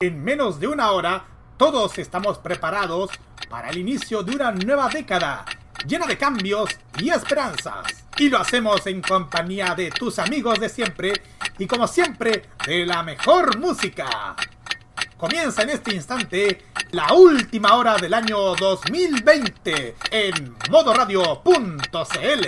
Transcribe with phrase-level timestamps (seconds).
[0.00, 1.26] En menos de una hora,
[1.58, 3.10] todos estamos preparados
[3.50, 5.44] para el inicio de una nueva década,
[5.86, 8.06] llena de cambios y esperanzas.
[8.16, 11.12] Y lo hacemos en compañía de tus amigos de siempre
[11.58, 14.36] y como siempre, de la mejor música.
[15.18, 16.62] Comienza en este instante
[16.92, 22.46] la última hora del año 2020 en modoradio.cl.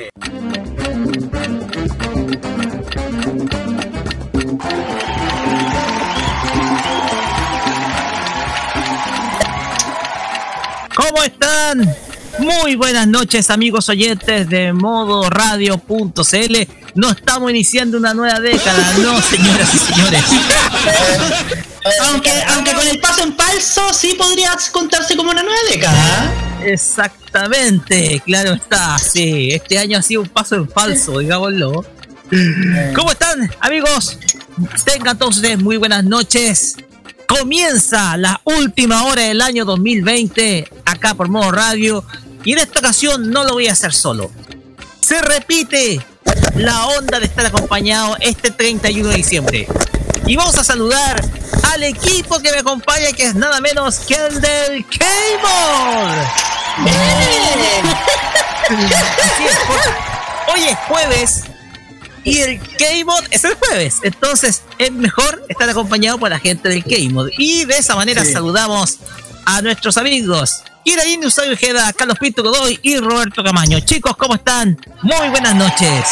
[10.94, 11.93] ¿Cómo están?
[12.39, 16.57] Muy buenas noches amigos oyentes de modoradio.cl.
[16.94, 20.25] No estamos iniciando una nueva década, no señoras y señores.
[22.02, 26.32] Aunque, aunque con el paso en falso sí podrías contarse como una nueva década.
[26.64, 29.50] Exactamente, claro está, sí.
[29.52, 31.85] Este año ha sido un paso en falso, digámoslo.
[32.94, 34.18] ¿Cómo están amigos?
[34.84, 36.77] Tengan todos ustedes muy buenas noches.
[37.27, 42.05] Comienza la última hora del año 2020 acá por Modo Radio
[42.44, 44.30] y en esta ocasión no lo voy a hacer solo.
[45.00, 46.05] Se repite
[46.56, 49.66] la onda de estar acompañado este 31 de diciembre.
[50.31, 51.20] Y vamos a saludar
[51.73, 56.19] al equipo que me acompaña, que es nada menos que el del K-Mod.
[60.55, 61.42] Hoy es jueves
[62.23, 63.97] y el K-Mod es el jueves.
[64.05, 67.31] Entonces es mejor estar acompañado por la gente del K-Mod.
[67.36, 68.33] Y de esa manera sí.
[68.33, 68.98] saludamos
[69.47, 73.81] a nuestros amigos Iraín Usayo Ojeda, Carlos Pinto Godoy y Roberto Camaño.
[73.81, 74.78] Chicos, ¿cómo están?
[75.03, 76.05] Muy buenas noches.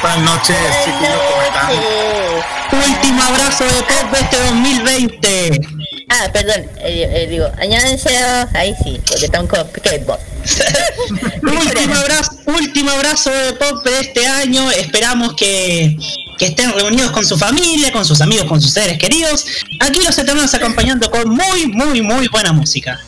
[0.00, 2.90] Buenas noches, chiquillos, ¿cómo están?
[2.90, 5.60] Último abrazo de pop de este 2020.
[6.08, 8.16] Ah, perdón, eh, eh, digo, añádense
[8.54, 10.20] ahí sí, porque están con Skateboard.
[11.42, 14.70] último abrazo, último abrazo de pop de este año.
[14.70, 15.96] Esperamos que,
[16.38, 19.46] que estén reunidos con su familia, con sus amigos, con sus seres queridos.
[19.80, 23.00] Aquí los estamos acompañando con muy, muy, muy buena música.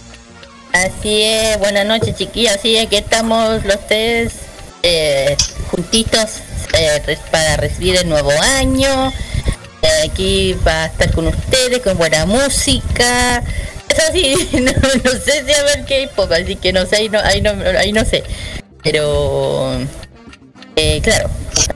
[0.74, 4.32] Así es, buenas noches chiquillos, así es que estamos los tres
[4.82, 5.36] eh,
[5.70, 6.40] juntitos
[6.76, 9.12] eh, para recibir el nuevo año.
[9.82, 13.40] Eh, aquí va a estar con ustedes, con buena música.
[13.88, 14.72] Es así, no,
[15.24, 17.08] sé si a ver K-pop, así que no sé, ahí
[17.40, 18.24] no, ahí no, sé.
[18.82, 19.78] Pero,
[21.02, 21.30] claro,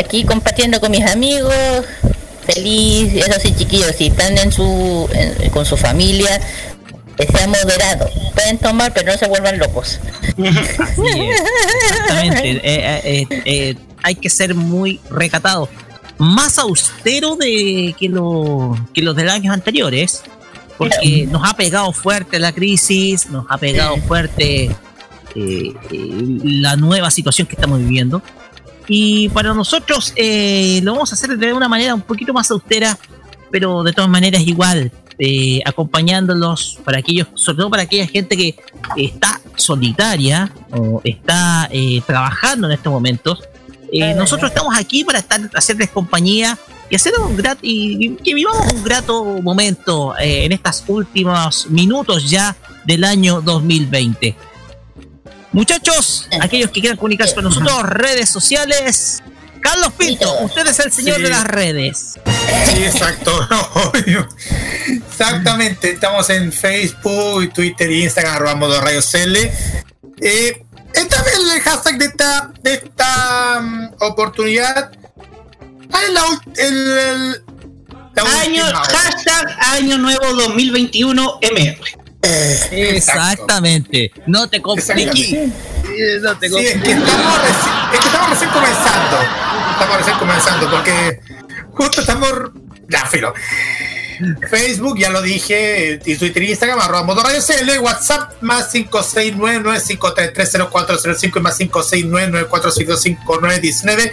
[0.05, 1.55] aquí compartiendo con mis amigos,
[2.45, 6.41] feliz, eso sí chiquillos, si están en su, en, con su familia,
[7.19, 8.09] que sea moderado.
[8.35, 10.01] Pueden tomar, pero no se vuelvan locos.
[10.37, 10.57] Es.
[10.57, 12.49] Exactamente.
[12.63, 15.69] Eh, eh, eh, hay que ser muy recatado.
[16.19, 20.23] Más austero de que, lo, que los de años anteriores.
[20.77, 24.71] Porque nos ha pegado fuerte la crisis, nos ha pegado fuerte
[25.35, 28.23] la nueva situación que estamos viviendo.
[28.87, 32.97] Y para nosotros lo vamos a hacer de una manera un poquito más austera,
[33.51, 38.55] pero de todas maneras igual eh, acompañándolos para aquellos, sobre todo para aquella gente que
[38.97, 43.43] está solitaria o está eh, trabajando en estos momentos.
[43.93, 46.57] Eh, nosotros estamos aquí para estar, hacerles compañía
[46.89, 52.57] y hacer un grato y, que vivamos un grato momento en estos últimos minutos ya
[52.85, 54.37] del año 2020.
[55.51, 59.23] Muchachos, aquellos que quieran comunicarse con nosotros, redes sociales,
[59.61, 61.23] Carlos Pinto, usted es el señor sí.
[61.23, 62.15] de las redes.
[62.73, 63.33] Sí, exacto,
[63.75, 64.29] obvio.
[65.11, 69.37] Exactamente, estamos en Facebook, Twitter y Instagram, arroba modo radio CL.
[70.21, 70.65] Eh,
[70.95, 74.91] esta vez el hashtag de esta, de esta um, oportunidad
[75.91, 77.43] la, el, el,
[78.15, 81.79] la año, hashtag año nuevo 2021 MR.
[82.23, 85.51] Eh, Exactamente, no te compliques.
[86.21, 89.19] No te sí, es, que estamos recién, es que estamos recién comenzando.
[89.73, 91.21] Estamos recién comenzando porque
[91.73, 92.33] justo estamos.
[92.89, 93.09] Ya.
[94.51, 101.37] Facebook, ya lo dije, y Twitter y Instagram, arroba modo radio CL, WhatsApp más 569-9533-0405
[101.37, 104.13] y más 569-9452-5919,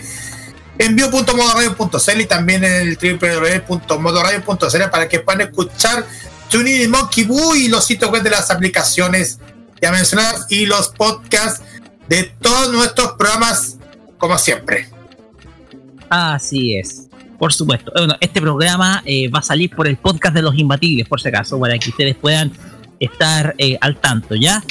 [0.77, 6.05] envío.modoradio.cl y también el www.modoradio.cl para que puedan escuchar
[6.49, 9.39] TuneIn y Monkey Boo y los sitios web de las aplicaciones
[9.81, 11.63] ya mencionadas y los podcasts
[12.07, 13.74] de todos nuestros programas,
[14.17, 14.87] como siempre.
[16.09, 17.07] Así es.
[17.37, 17.91] Por supuesto.
[17.95, 21.27] Bueno, este programa eh, va a salir por el podcast de los imbatibles, por si
[21.27, 22.51] acaso, para que ustedes puedan
[22.99, 24.63] estar eh, al tanto, ¿ya?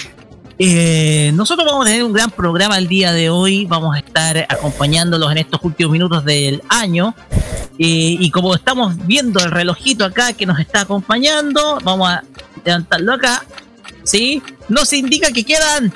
[0.59, 3.67] Eh, nosotros vamos a tener un gran programa el día de hoy.
[3.67, 7.15] Vamos a estar acompañándolos en estos últimos minutos del año.
[7.77, 12.23] y como estamos viendo el relojito acá que nos está acompañando, vamos a
[12.65, 13.45] levantarlo acá.
[14.05, 14.43] ¿Sí?
[14.69, 15.93] Nos indica que quedan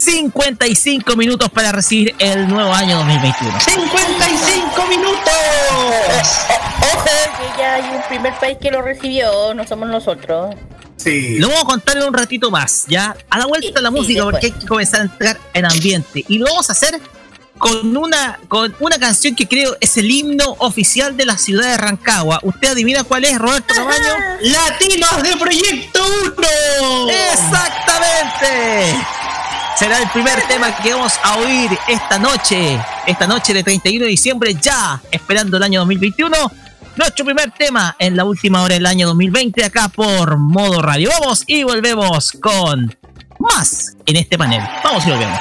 [0.00, 3.60] 55 minutos para recibir el nuevo año 2021.
[3.60, 5.20] 55 minutos.
[6.94, 10.54] Ojo, que ya hay un primer país que lo recibió, no somos nosotros.
[10.96, 11.38] Sí.
[11.38, 13.94] Lo vamos a contar en un ratito más, ya a la vuelta de la Sí,
[13.94, 14.32] música, después.
[14.32, 16.24] porque hay que comenzar a entrar en ambiente.
[16.28, 16.98] Y lo vamos a hacer
[17.58, 21.76] con una, con una canción que creo es el himno oficial de la ciudad de
[21.76, 22.40] Rancagua.
[22.42, 23.98] ¿Usted adivina cuál es, Roberto Camaño?
[24.40, 26.02] Latinos de Proyecto
[26.38, 27.10] 1.
[27.32, 28.96] ¡Exactamente!
[29.80, 34.10] Será el primer tema que vamos a oír esta noche, esta noche de 31 de
[34.10, 36.36] diciembre, ya esperando el año 2021.
[36.96, 41.08] Nuestro primer tema en la última hora del año 2020, acá por Modo Radio.
[41.18, 42.94] Vamos y volvemos con
[43.38, 44.60] más en este panel.
[44.84, 45.40] Vamos y volvemos.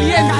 [0.00, 0.37] 别拿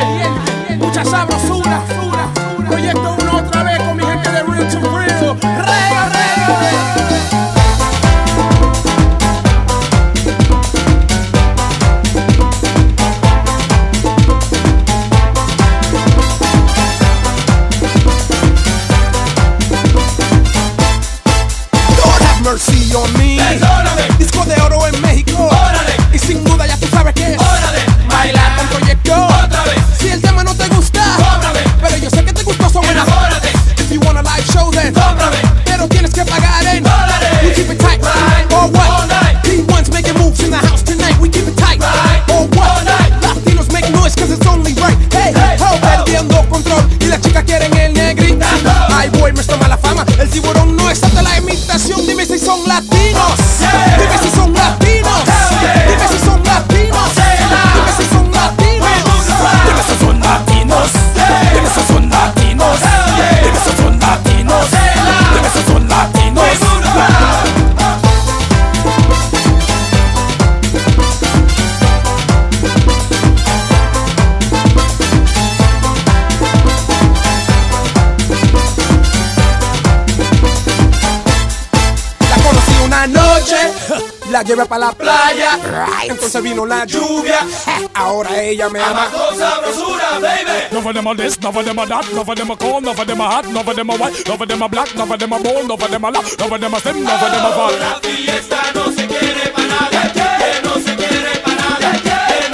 [84.48, 85.56] llevé para la playa.
[85.56, 86.10] Right.
[86.10, 87.46] Entonces vino la lluvia.
[87.94, 89.08] Ahora ella me ama.
[89.10, 90.68] con sabrosura, baby.
[90.72, 92.84] No for them a this, no for them a that, no for them a cold,
[92.84, 94.94] no for them a hot, no for them a white, no for them a black,
[94.96, 97.30] no for them a bold, no for them a no for them a no for
[97.30, 97.70] them a.
[97.78, 100.12] La fiesta no se quiere para nada.
[100.12, 101.68] Que no se quiere para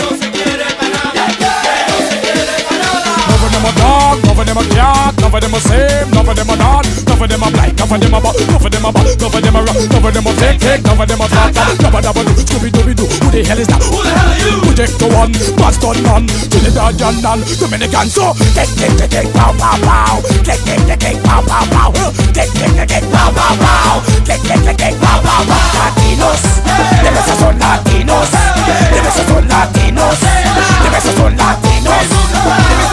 [0.01, 2.85] no se quiere para no se quiere para.
[3.29, 5.14] No no.
[5.35, 8.15] None of them same, none of them not, none of them black, none of them
[8.15, 12.07] none of them none of them rock, none of them fake, none of them none
[12.07, 13.03] of them Scooby Dooby Doo.
[13.03, 13.83] Who the hell is that?
[13.83, 14.63] Who the hell are you?
[14.63, 15.35] Project one,
[16.07, 21.03] man, Trinidad and Dominican so, kick, kick, kick, kick, pow, pow, pow, kick, kick, kick,
[21.03, 21.91] kick, pow, pow, pow,
[22.31, 25.75] kick, kick, kick, kick, pow, pow, pow, kick, kick, kick, kick, pow, pow, pow.
[25.83, 26.43] Latinos,
[27.43, 30.15] son latinos, son latinos,
[31.19, 32.84] son latinos.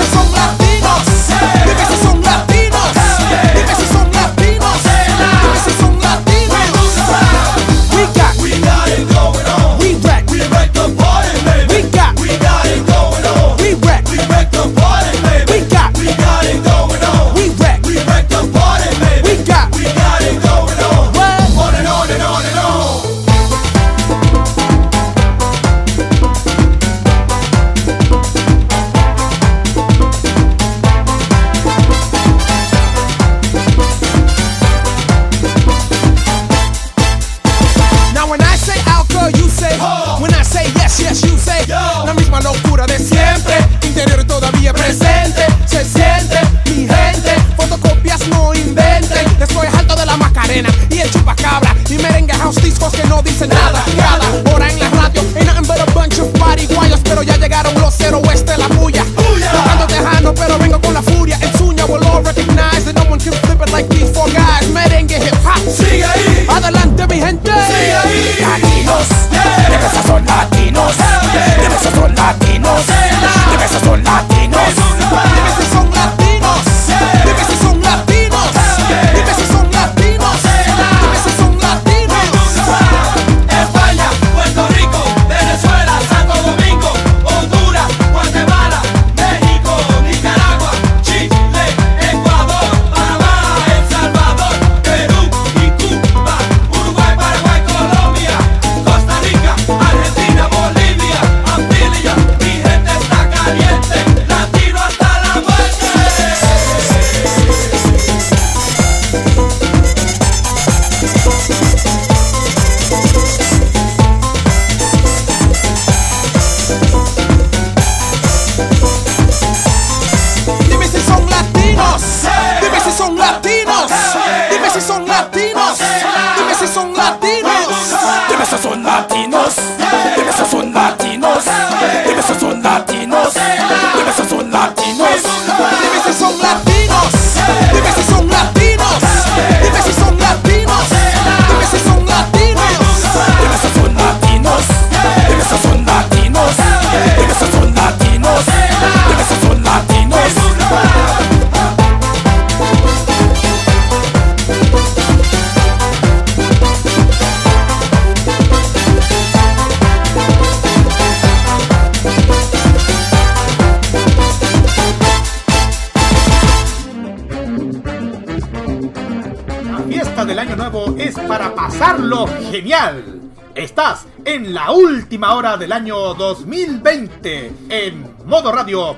[174.42, 178.98] En la última hora del año 2020 en modoradio.cl.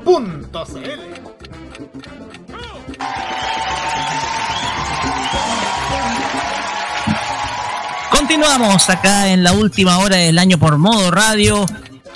[8.10, 11.66] Continuamos acá en la última hora del año por modo radio.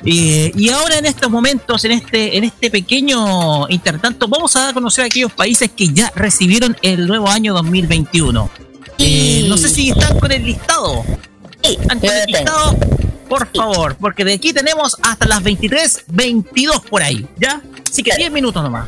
[0.06, 4.70] Eh, y ahora en estos momentos, en este, en este pequeño intertanto, vamos a dar
[4.70, 8.50] a conocer a aquellos países que ya recibieron el nuevo año 2021.
[9.00, 11.04] Eh, no sé si están con el listado.
[11.62, 12.78] ¿Están con el listado?
[13.30, 17.62] Por favor, porque de aquí tenemos hasta las 23, 22 por ahí, ¿ya?
[17.90, 18.88] Así que 10 minutos nomás.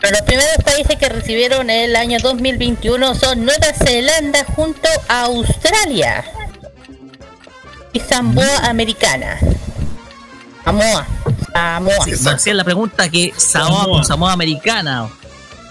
[0.00, 6.24] Pero los primeros países que recibieron el año 2021 son Nueva Zelanda junto a Australia
[7.92, 9.38] y Samoa Americana.
[10.64, 11.06] Samoa.
[11.52, 12.04] Samoa.
[12.04, 14.04] Sí, me hacían la pregunta que Samoa, Samoa.
[14.04, 15.08] Samoa Americana.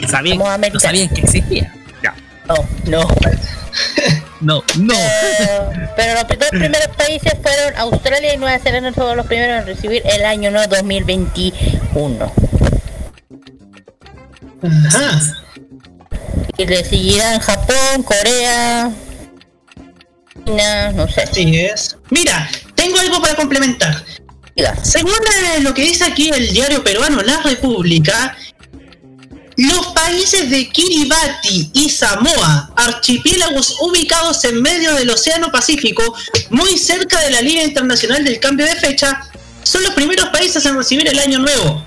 [0.10, 0.80] ¿Sabían, Samoa no Americana.
[0.80, 1.74] sabían que existía?
[2.01, 2.15] Ya.
[2.48, 3.08] No, no.
[4.43, 4.93] No, no.
[5.95, 9.65] Pero, pero los dos primeros países fueron Australia y Nueva Zelanda, fueron los primeros en
[9.65, 12.31] recibir el año nuevo 2021.
[14.63, 15.21] Ajá.
[16.57, 18.91] Y le seguirán Japón, Corea,
[20.45, 21.21] China, no sé.
[21.21, 21.97] Así es.
[22.09, 24.03] Mira, tengo algo para complementar.
[24.83, 25.13] Según
[25.62, 28.38] lo que dice aquí el diario peruano La República,
[29.57, 36.03] los países de Kiribati y Samoa, archipiélagos ubicados en medio del Océano Pacífico,
[36.50, 39.22] muy cerca de la línea internacional del cambio de fecha,
[39.63, 41.83] son los primeros países en recibir el año nuevo.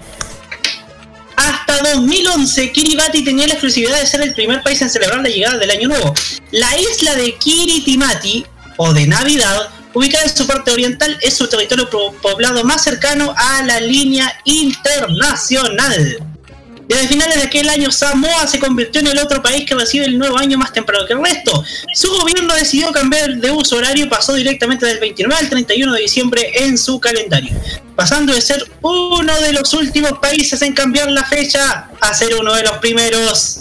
[1.37, 5.59] Hasta 2011, Kiribati tenía la exclusividad de ser el primer país en celebrar la llegada
[5.59, 6.15] del año nuevo.
[6.51, 8.47] La isla de Kiritimati,
[8.79, 13.35] o de Navidad, ubicada en su parte oriental, es su territorio po- poblado más cercano
[13.37, 16.19] a la línea internacional.
[16.89, 20.19] Desde finales de aquel año, Samoa se convirtió en el otro país que recibe el
[20.19, 21.65] nuevo año más temprano que el resto.
[21.95, 26.01] Su gobierno decidió cambiar de uso horario y pasó directamente del 29 al 31 de
[26.01, 27.51] diciembre en su calendario,
[27.97, 32.55] pasando de ser uno de los últimos países en cambiar la fecha a ser uno
[32.55, 33.59] de los primeros.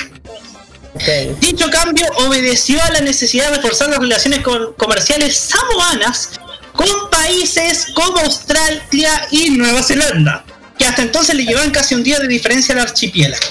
[1.41, 6.29] Dicho cambio obedeció a la necesidad de reforzar las relaciones co- comerciales samoanas
[6.74, 10.46] con países como Australia y Nueva Zelanda,
[10.77, 13.46] que hasta entonces le llevaban casi un día de diferencia al archipiélago.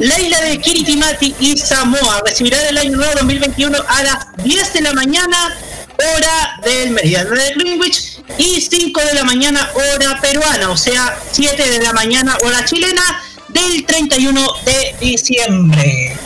[0.00, 4.80] La isla de Kiritimati y Samoa recibirá el año nuevo 2021 a las 10 de
[4.80, 5.56] la mañana,
[5.96, 11.70] hora del meridiano de Greenwich, y 5 de la mañana, hora peruana, o sea, 7
[11.70, 16.16] de la mañana, hora chilena, del 31 de diciembre.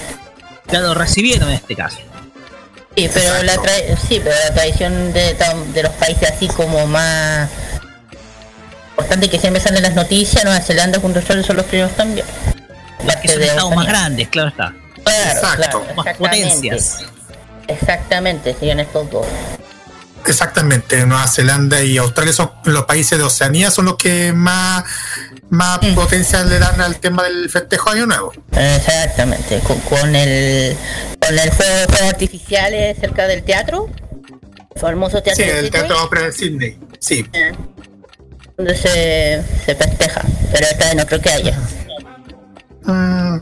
[0.72, 1.98] Ya lo recibieron en este caso.
[2.96, 7.48] Sí, pero la, tra- sí, pero la tradición de los países así como más
[8.90, 11.92] importante que siempre salen en las noticias, Nueva Zelanda junto a Australia son los primeros
[11.96, 12.26] también.
[13.06, 14.74] Las que son estados más grandes, claro está.
[15.04, 15.56] Claro, Exacto.
[15.56, 16.48] claro, Más exactamente.
[16.50, 16.98] potencias.
[17.68, 19.26] Exactamente, serían estos dos.
[20.26, 24.84] Exactamente, Nueva Zelanda y Australia son los países de Oceanía, son los que más,
[25.48, 25.94] más Mm.
[25.94, 28.32] potencia le dan al tema del festejo Año Nuevo.
[28.52, 30.76] Exactamente, con, con el
[31.26, 33.88] con el juego de fuegos artificiales cerca del teatro,
[34.74, 36.78] el famoso teatro Sí, de el Sydney, Teatro Ópera de Sydney.
[36.98, 37.26] Sí,
[38.60, 40.20] donde se, se festeja,
[40.52, 41.58] pero esta vez no creo que haya.
[42.82, 43.38] Mm,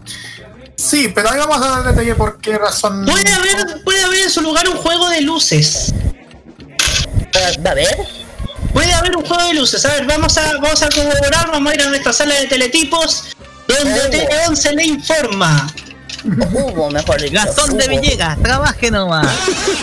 [0.76, 3.04] sí, pero ahí vamos a dar detalle por qué razón.
[3.04, 5.92] Puede haber, puede haber en su lugar un juego de luces.
[7.64, 7.96] ¿Va a haber?
[8.72, 9.84] Puede haber un juego de luces.
[9.84, 13.36] A ver, vamos a, vamos a corroborar, vamos a ir a nuestra sala de teletipos,
[13.66, 14.10] donde Oh.
[14.10, 15.66] Tele11 le informa.
[16.52, 17.34] Hubo, mejor dicho.
[17.34, 17.88] Gastón de.
[17.88, 19.26] Villegas, trabaje nomás.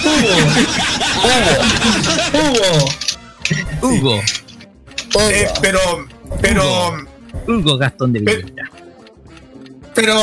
[0.04, 0.36] Hugo,
[2.34, 2.90] Hugo,
[3.82, 4.22] Hubo.
[5.20, 5.80] Eh, pero,
[6.42, 6.94] pero,
[7.48, 7.78] Hugo.
[7.78, 8.70] Gastón de Pero- Villegas.
[9.94, 10.22] pero,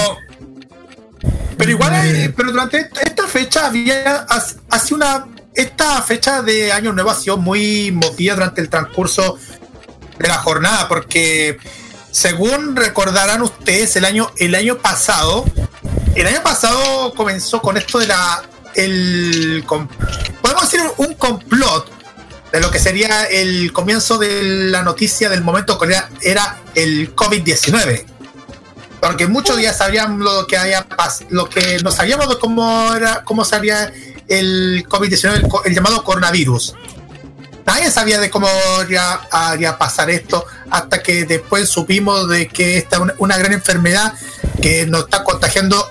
[1.57, 4.27] pero igual, eh, pero durante esta- fecha había,
[4.69, 9.39] hace una, esta fecha de Año Nuevo ha sido muy movida durante el transcurso
[10.19, 11.57] de la jornada, porque
[12.11, 15.47] según recordarán ustedes, el año, el año pasado,
[16.15, 18.43] el año pasado comenzó con esto de la,
[18.75, 21.91] el, podemos decir un complot
[22.53, 28.05] de lo que sería el comienzo de la noticia del momento que era, el COVID-19.
[29.01, 33.25] Porque muchos ya sabían lo que había pas- lo que no sabíamos de cómo era,
[33.25, 33.93] cómo salía
[34.29, 36.75] el COVID-19, el, llamado coronavirus.
[37.67, 38.49] Nadie sabía de cómo
[39.31, 44.13] haría, pasar esto hasta que después supimos de que esta es una, una gran enfermedad
[44.61, 45.89] que nos está contagiando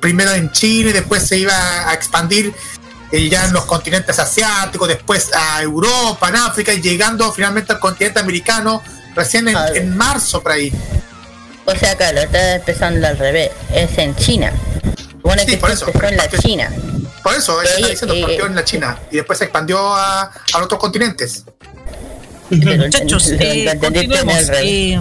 [0.00, 2.54] primero en Chile, después se iba a expandir
[3.12, 7.78] eh, ya en los continentes asiáticos, después a Europa, en África y llegando finalmente al
[7.80, 8.82] continente americano
[9.14, 10.72] recién en, marzo por ahí.
[11.66, 13.50] O sea, claro, está empezando al revés.
[13.74, 14.52] Es en China.
[15.10, 16.70] Supone Sí, que por eso, empezó en la China.
[17.22, 20.22] Por eso, Eh, está diciendo, eh, partió en la China y después se expandió a,
[20.54, 21.44] a otros continentes.
[22.48, 24.50] Pero Muchachos, eh, continuemos.
[24.54, 25.00] eh,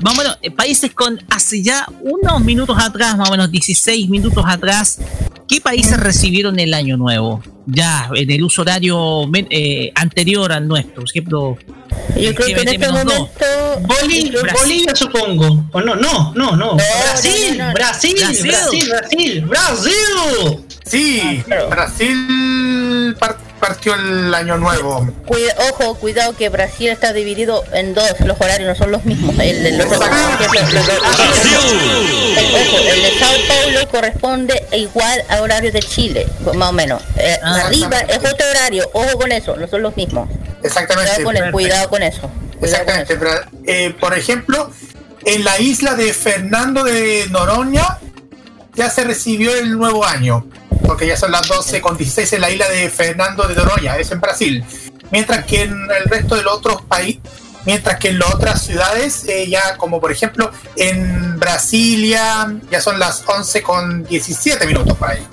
[0.00, 4.08] más o menos, eh, países con hace ya unos minutos atrás, más o menos 16
[4.08, 4.98] minutos atrás,
[5.48, 7.42] ¿qué países recibieron el año nuevo?
[7.66, 10.96] Ya, en el uso horario eh, anterior al nuestro.
[10.96, 11.56] Por ejemplo,
[12.16, 13.30] Yo creo que en este momento.
[13.82, 14.40] Bolivia.
[14.52, 15.66] Bolivia supongo.
[15.72, 16.74] O no, no, no, no.
[16.74, 17.72] Brasil, no, no.
[17.74, 18.48] Brasil, Brasil.
[18.48, 19.92] Brasil, Brasil, Brasil.
[20.84, 21.70] Sí, claro.
[21.70, 22.61] Brasil
[23.18, 25.06] par- partió el año nuevo.
[25.26, 29.34] Cuida- ojo, cuidado que Brasil está dividido en dos, los horarios no son los mismos.
[29.38, 29.72] El, de
[33.18, 37.02] Sao Paulo corresponde igual a horario de Chile, más o menos.
[37.16, 40.28] Eh, Ah, arriba es otro horario, ojo con eso, no son los mismos.
[40.62, 41.10] Exactamente.
[41.22, 41.52] Cuidado con, el, perfecto.
[41.52, 42.30] cuidado con eso.
[42.58, 43.12] Cuidado con Exactamente.
[43.14, 43.22] eso.
[43.22, 44.70] pero, eh, por ejemplo,
[45.24, 47.98] en la isla de Fernando de Noroña
[48.74, 50.46] ya se recibió el nuevo año,
[50.82, 54.10] porque ya son las 12 con 16 en la isla de Fernando de Noroña, es
[54.10, 54.64] en Brasil.
[55.10, 57.20] Mientras que en el resto de los otros países,
[57.64, 62.98] mientras que en las otras ciudades, eh, ya como por ejemplo en Brasilia, ya son
[62.98, 65.26] las 11 con 17 minutos por ahí.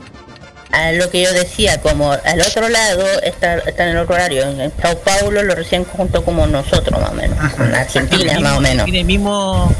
[0.71, 4.43] A lo que yo decía, como al otro lado está, está en el otro horario,
[4.43, 8.57] en, en Sao Paulo lo recién junto como nosotros más o menos, en Argentina más
[8.57, 8.85] o menos.
[8.85, 9.73] Tiene el mismo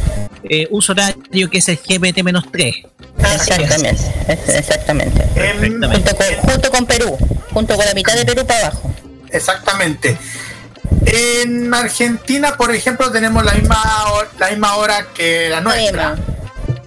[0.44, 2.88] eh, uso horario que es el GPT-3.
[3.24, 3.60] Así es.
[3.60, 5.24] Exactamente, exactamente.
[5.36, 7.18] En- Junto con, junto con Perú,
[7.54, 8.92] junto con la mitad de Perú para abajo.
[9.32, 10.18] Exactamente.
[11.06, 13.82] En Argentina, por ejemplo, tenemos la misma,
[14.40, 16.16] la misma hora que la nuestra.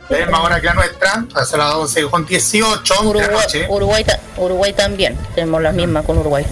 [0.08, 3.66] La misma hora que la nuestra, a las 12 con 18 de la Uruguay, noche.
[3.68, 6.44] Uruguay, ta- Uruguay también, tenemos la misma con Uruguay.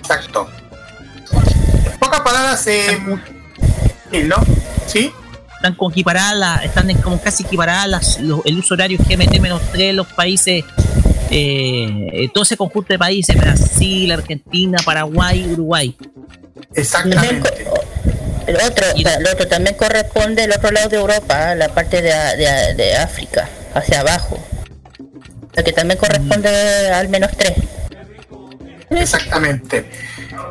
[0.00, 0.48] Exacto.
[1.92, 2.98] En pocas palabras, eh.
[4.86, 5.12] ¿Sí?
[5.58, 10.06] Están como equiparadas, están en como casi equiparadas las- lo- el uso horario GMT-3 los
[10.06, 10.64] países,
[11.30, 15.94] eh, eh, todo ese conjunto de países, Brasil, Argentina, Paraguay, Uruguay.
[16.74, 17.50] Exactamente.
[18.46, 22.10] el otro, Y- el otro también corresponde al otro lado de Europa, la parte de,
[22.36, 24.38] de- de África, hacia abajo.
[25.54, 26.48] Lo que también corresponde
[26.92, 27.54] al menos tres.
[28.90, 29.90] Exactamente.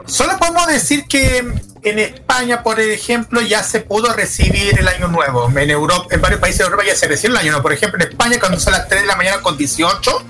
[0.06, 1.44] Solo podemos decir que
[1.84, 5.50] en España, por ejemplo, ya se pudo recibir el año nuevo.
[5.58, 7.64] En Europa, en varios países de Europa ya se recibió el año nuevo.
[7.64, 10.24] Por ejemplo, en España, cuando son las 3 de la mañana con 18,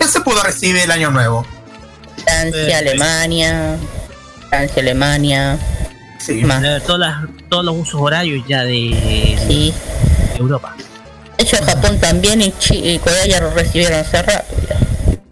[0.00, 1.46] ya se pudo recibir el año nuevo.
[2.24, 2.72] Francia, Sí.
[2.72, 3.76] Alemania,
[4.48, 5.58] Francia, Alemania,
[6.18, 6.34] Sí.
[6.44, 6.62] más.
[6.64, 9.74] Eh, todas las- todos los usos horarios ya de, Sí.
[10.32, 10.74] de Europa.
[11.36, 14.54] De hecho, Japón también y, Chi- y Corea ya lo recibieron hace rato.
[14.68, 14.76] ya.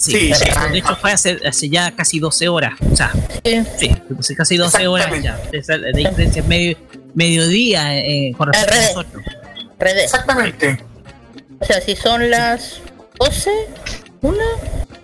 [0.02, 0.44] Sí, Sí, de, sí.
[0.72, 2.72] de hecho fue hace, hace ya casi 12 horas.
[2.90, 3.12] O sea,
[3.44, 3.62] Sí.
[4.20, 5.38] sí, casi 12 horas ya.
[5.68, 6.76] La diferencia es medio,
[7.14, 9.22] mediodía eh, con respecto a nosotros.
[9.78, 10.04] Revés.
[10.04, 10.82] Exactamente.
[11.60, 12.80] O sea, si son las
[13.20, 13.50] 12,
[14.22, 14.42] una,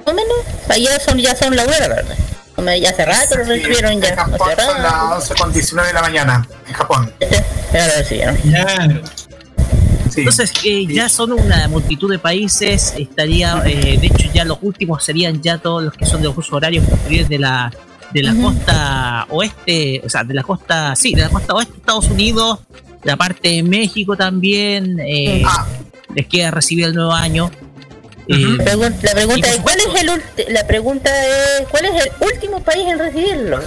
[0.05, 0.37] más o menos,
[0.69, 2.17] allá son, ya son la hora, ¿verdad?
[2.57, 4.09] Como Ya hace rato lo Sí, recibieron ya.
[4.09, 5.15] En Japón son las rato.
[5.15, 6.49] 11 con 19 de la mañana.
[6.67, 7.15] En Japón.
[7.73, 8.37] Ya lo recibieron.
[8.37, 9.03] Claro.
[10.19, 10.29] Sí.
[10.29, 15.05] Entonces, eh, ya son una multitud de países, estaría, eh, de hecho ya los últimos
[15.05, 17.73] serían ya todos los que son de los usos horarios posteriores de la
[18.13, 21.79] de la costa oeste, o sea, de la costa, sí, de la costa oeste de
[21.81, 22.59] Estados Unidos,
[23.05, 25.67] la parte de México también, eh, Ah,
[26.15, 27.51] les queda recibir el nuevo año.
[28.27, 32.87] Pregun- la pregunta es, ¿cuál es el la pregunta es, ¿cuál es el último país
[32.89, 33.61] en recibirlo?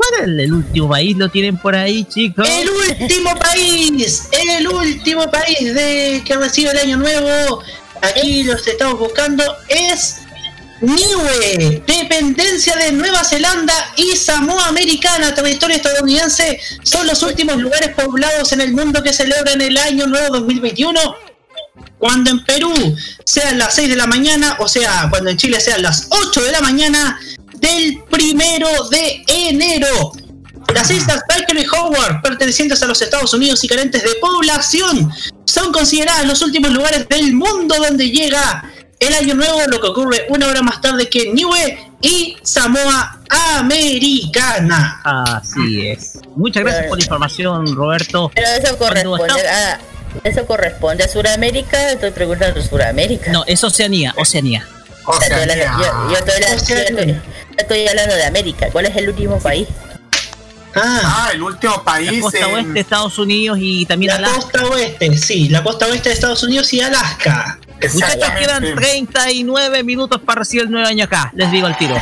[0.00, 1.14] ¿Cuál es el último país?
[1.18, 2.48] ¿Lo tienen por ahí, chicos?
[2.48, 7.62] El último país, el último país de que recibe el año nuevo,
[8.00, 10.22] aquí los estamos buscando, es
[10.80, 18.52] Niue, dependencia de Nueva Zelanda y Samoa Americana, territorio estadounidense, son los últimos lugares poblados
[18.54, 20.98] en el mundo que celebran el año nuevo 2021.
[21.98, 22.72] Cuando en Perú
[23.26, 26.52] sean las 6 de la mañana, o sea, cuando en Chile sean las 8 de
[26.52, 27.20] la mañana
[27.60, 30.12] del primero de enero.
[30.74, 35.10] Las islas Baker y Howard, pertenecientes a los Estados Unidos y carentes de población,
[35.44, 38.64] son consideradas los últimos lugares del mundo donde llega
[39.00, 43.20] el año nuevo, lo que ocurre una hora más tarde que Niue y Samoa
[43.58, 45.00] Americana.
[45.02, 46.18] Así es.
[46.36, 48.30] Muchas gracias por la información, Roberto.
[48.34, 49.80] Pero eso corresponde a
[50.24, 53.30] eso corresponde a Sudamérica, estoy preguntando Sudamérica.
[53.30, 54.66] No, es Oceanía, Oceanía.
[55.06, 57.14] O sea, estoy hablando- yo, yo estoy hablando- yo estoy- yo
[57.56, 58.66] estoy hablando de América.
[58.70, 59.68] ¿Cuál es el último país?
[60.74, 62.22] Ah, Ah, el último La país.
[62.22, 64.36] costa en- oeste de Estados Unidos y también la Alaska.
[64.40, 67.58] costa oeste, sí, la costa oeste de Estados Unidos y Alaska.
[67.82, 68.76] Muchachos, quedan Exactamente.
[68.76, 71.32] 39 minutos para recibir el nuevo año acá.
[71.34, 71.96] Les digo al tiro.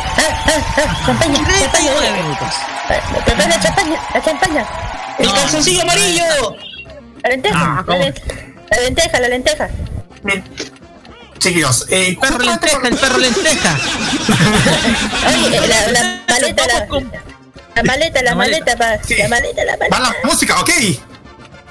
[1.07, 2.23] Champaña, 39 champaña.
[2.23, 2.49] minutos.
[3.27, 4.67] Champaña, la champaña, la champaña.
[5.19, 5.35] ¡El No.
[5.35, 6.25] calzoncillo amarillo!
[7.23, 7.99] La lenteja, Ah, la, ¿cómo?
[7.99, 8.15] len-
[8.71, 9.69] la lenteja, la lenteja.
[11.39, 13.79] Chiquillos, eh, Perro lenteja, el perro lenteja.
[15.47, 17.13] Oye, la, la maleta, la, con-
[17.75, 18.77] la maleta, la La maleta.
[18.77, 19.15] maleta, Sí.
[19.17, 20.17] la maleta, la va la maleta.
[20.27, 20.71] música, ok.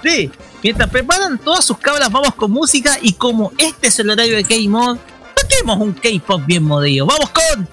[0.04, 0.32] Sí,
[0.64, 4.44] mientras preparan todas sus cabras, vamos con música y como este es el horario de
[4.44, 4.98] K-Mod,
[5.36, 7.06] toquemos un K-Pop bien modillo.
[7.06, 7.68] Vamos con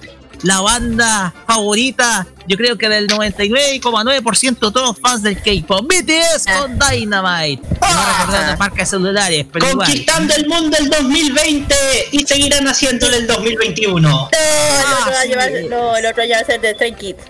[0.45, 6.45] la banda favorita, yo creo que del 99,9% de todos los fans del K-Pop, BTS
[6.59, 7.61] con Dynamite.
[7.67, 9.87] Que no recordar la marca de celulares, pero igual.
[9.87, 11.75] Conquistando el mundo el 2020
[12.11, 14.07] y seguirán haciéndolo el 2021.
[14.07, 15.27] No, el otro va Ah, a sí.
[15.29, 17.23] llevar, no, el otro ya va a ser de Stray Kids.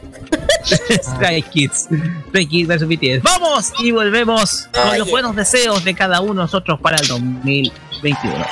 [1.15, 1.88] Stray Kids.
[2.30, 3.23] Stray Kids versus BTS.
[3.23, 8.45] Vamos y volvemos con los buenos deseos de cada uno de nosotros para el 2021.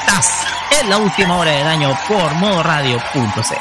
[0.00, 0.30] Estás
[0.80, 3.54] en la última hora del año por modoradio.c.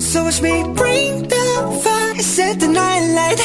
[0.00, 1.44] So watch me bring the
[1.82, 3.40] fire, set the night light.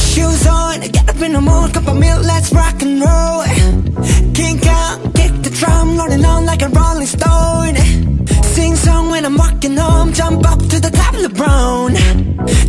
[0.00, 3.42] Shoes on, get up in the mood, cup of milk, let's rock and roll.
[4.34, 7.76] King Kong, kick the drum, rolling on like a rolling stone.
[8.54, 11.94] Sing song when I'm walking home, jump up to the top of the brown.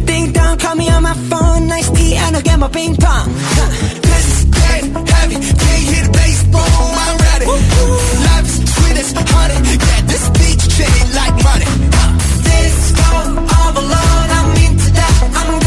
[0.05, 3.29] Ding dong, call me on my phone, nice tea, and I'll get my ping pong.
[3.29, 7.45] Is dead heavy, can't hear the bass, boom, I'm ready.
[7.45, 10.25] Life is sweet as honey, yeah, this
[10.75, 11.71] chain like money.
[12.43, 13.07] Disco
[13.55, 15.64] all alone, I'm into that, I'm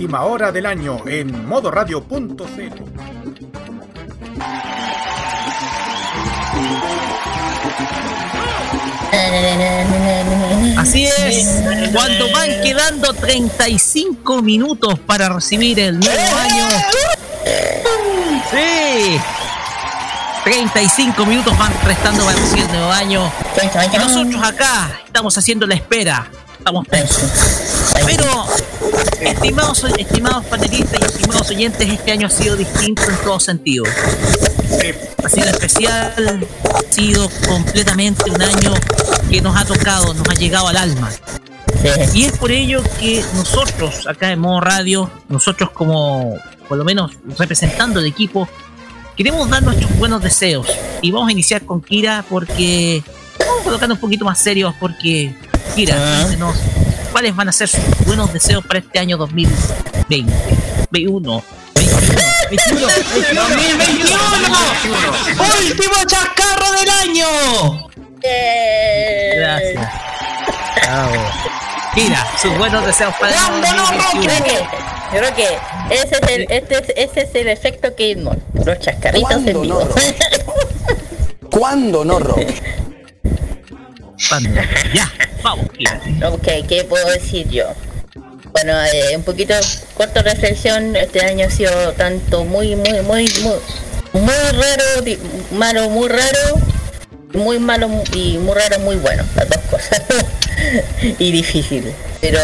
[0.00, 2.38] última hora del año en modoradio.cl.
[10.78, 16.64] Así es, cuando van quedando 35 minutos para recibir el nuevo año.
[18.50, 19.20] Sí,
[20.44, 23.30] 35 minutos van restando para recibir el nuevo año.
[23.92, 26.30] Y nosotros acá estamos haciendo la espera.
[26.58, 27.59] Estamos tensos.
[29.20, 33.84] Estimados, estimados panelistas y estimados oyentes, este año ha sido distinto en todo sentido.
[35.24, 38.74] Ha sido especial, ha sido completamente un año
[39.30, 41.10] que nos ha tocado, nos ha llegado al alma.
[42.14, 46.36] Y es por ello que nosotros, acá en Modo Radio, nosotros como,
[46.68, 48.48] por lo menos representando el equipo,
[49.16, 50.66] queremos dar nuestros buenos deseos.
[51.02, 53.02] Y vamos a iniciar con Kira porque
[53.38, 55.34] vamos colocando un poquito más serios porque
[55.74, 56.18] Kira, Ah.
[56.22, 56.56] cuéntenos
[57.10, 60.32] cuáles van a ser sus buenos deseos para este año 2020.
[60.90, 60.90] 21.
[60.90, 61.42] 21.
[62.50, 62.86] 21.
[63.34, 64.18] 2021.
[65.68, 67.26] Último chascarro del año.
[68.22, 69.88] Eh, Gracias.
[70.82, 71.14] Bravo.
[71.94, 74.70] Kira, sus buenos deseos para el año ¿Cuándo no, 2021.
[75.10, 75.42] Creo que,
[75.88, 78.40] que ese es el, este es, ese es el efecto Kidmon.
[78.64, 79.80] Los chascarritos en ¿Cuándo vivo.
[79.84, 82.38] no, ¿Cuándo no, Rob?
[84.28, 84.60] ¿Cuándo?
[84.94, 85.10] Ya,
[85.42, 85.66] vamos,
[86.26, 87.66] ok, ¿qué puedo decir yo?
[88.52, 89.54] Bueno, eh, un poquito
[89.94, 90.96] corta reflexión.
[90.96, 93.56] Este año ha sido tanto muy, muy, muy, muy,
[94.12, 94.84] muy raro,
[95.52, 96.60] malo, muy raro,
[97.32, 99.24] muy malo y muy raro, muy bueno.
[99.36, 100.02] Las dos cosas.
[101.18, 101.92] y difícil.
[102.20, 102.40] Pero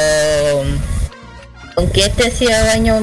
[1.77, 3.01] aunque este ha sido un año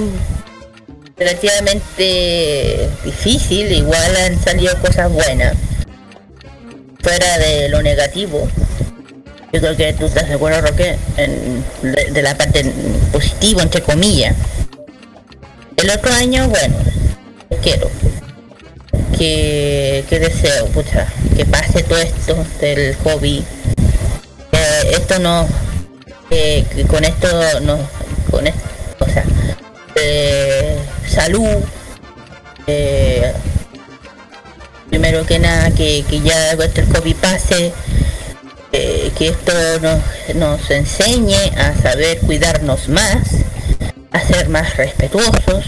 [1.18, 5.56] relativamente difícil, igual han salido cosas buenas.
[7.02, 8.48] Fuera de lo negativo.
[9.54, 12.66] Yo creo que tú estás de acuerdo, Roque, en, de, la parte
[13.12, 14.36] positiva, entre comillas.
[15.78, 16.76] El otro año, bueno,
[17.62, 17.88] quiero
[19.16, 21.06] que, que deseo, pucha,
[21.38, 23.44] que pase todo esto del hobby.
[24.50, 25.48] Que esto no,
[26.32, 27.28] que, con esto
[27.62, 27.78] no,
[28.32, 28.60] con esto,
[28.98, 29.24] o sea,
[29.96, 31.60] eh, salud,
[32.66, 33.32] eh,
[34.90, 37.72] primero que nada que, que ya el hobby pase,
[38.74, 43.18] que esto nos, nos enseñe a saber cuidarnos más,
[44.12, 45.66] a ser más respetuosos,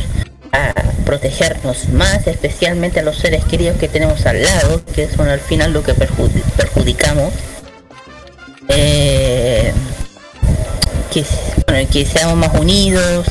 [0.52, 0.74] a
[1.06, 5.72] protegernos más, especialmente a los seres queridos que tenemos al lado, que son al final
[5.72, 7.32] lo que perjudi- perjudicamos.
[8.70, 9.72] Eh,
[11.14, 11.24] que,
[11.68, 13.28] bueno, que seamos más unidos.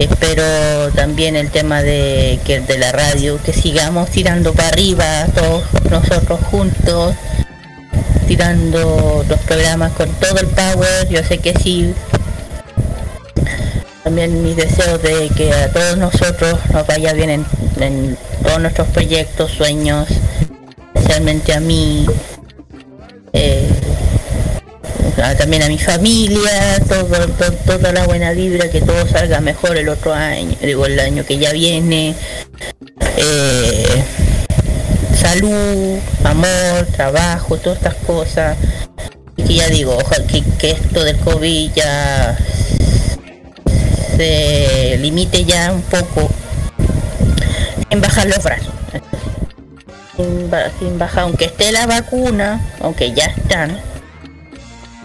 [0.00, 5.62] Espero también el tema de que de la radio, que sigamos tirando para arriba todos
[5.88, 7.14] nosotros juntos,
[8.26, 11.94] tirando los programas con todo el power, yo sé que sí.
[14.02, 17.30] También mis deseos de que a todos nosotros nos vaya bien
[17.80, 20.08] en, todos nuestros proyectos, sueños,
[20.94, 22.06] especialmente a mí,
[23.32, 23.66] eh,
[25.38, 29.88] también a mi familia, todo, to- toda la buena vibra, que todo salga mejor el
[29.88, 32.14] otro año, digo el año que ya viene.
[33.16, 34.04] Eh,
[35.24, 38.58] salud, amor, trabajo, todas estas cosas.
[39.36, 42.36] Y que ya digo, ojalá que, esto del COVID ya
[44.16, 46.30] se limite ya un poco
[47.90, 48.74] sin bajar los brazos.
[50.16, 53.80] Sin, sin bajar, aunque esté la vacuna, aunque ya están,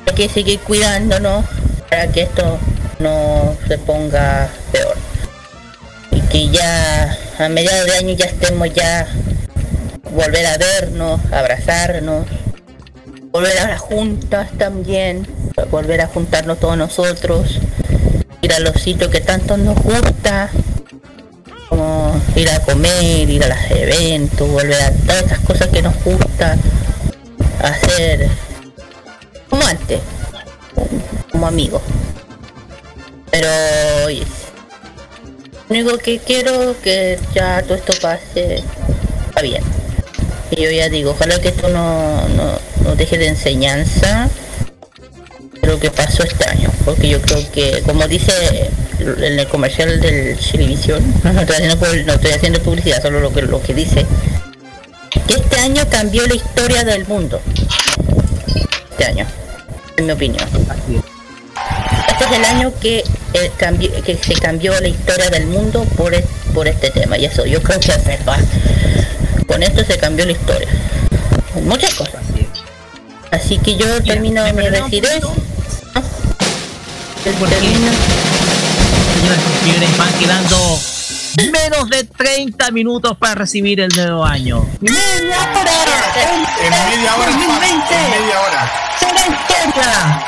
[0.05, 1.45] hay que seguir cuidándonos
[1.89, 2.59] para que esto
[2.99, 4.97] no se ponga peor.
[6.11, 9.07] Y que ya a mediados de año ya estemos ya
[10.11, 12.25] volver a vernos, abrazarnos,
[13.31, 15.27] volver a las juntas también,
[15.69, 17.59] volver a juntarnos todos nosotros,
[18.41, 20.49] ir a los sitios que tanto nos gusta,
[21.69, 26.03] como ir a comer, ir a los eventos, volver a todas esas cosas que nos
[26.03, 26.57] gusta,
[27.61, 28.27] hacer
[29.49, 29.99] como antes,
[31.31, 31.81] como amigos.
[33.31, 33.47] Pero
[34.05, 34.23] oye,
[35.69, 38.63] lo único que quiero que ya todo esto pase
[39.27, 39.63] está bien.
[40.51, 44.29] Y yo ya digo, ojalá que esto no, no, no deje de enseñanza
[45.61, 48.31] lo que pasó este año, porque yo creo que, como dice
[48.99, 53.41] en el comercial del Chilevisión, no estoy haciendo, no estoy haciendo publicidad, solo lo que,
[53.43, 54.05] lo que dice,
[55.27, 57.39] que este año cambió la historia del mundo.
[58.91, 59.25] Este año,
[59.97, 60.43] en mi opinión.
[62.07, 66.13] Este es el año que, eh, cambió, que se cambió la historia del mundo por,
[66.53, 68.39] por este tema, y eso yo creo que es verdad.
[69.49, 70.69] Con esto se cambió la historia.
[71.63, 72.21] Muchas cosas.
[73.31, 75.09] Así que yo termino ¿me mi poquito?
[77.23, 77.91] Termino-
[79.63, 80.79] Señores van quedando
[81.51, 84.65] menos de 30 minutos para recibir el nuevo año.
[84.79, 84.95] ¡Media
[85.55, 86.13] hora!
[86.63, 87.95] En media hora, 2020.
[87.95, 88.71] en media hora.
[88.99, 90.23] ¡Será historia!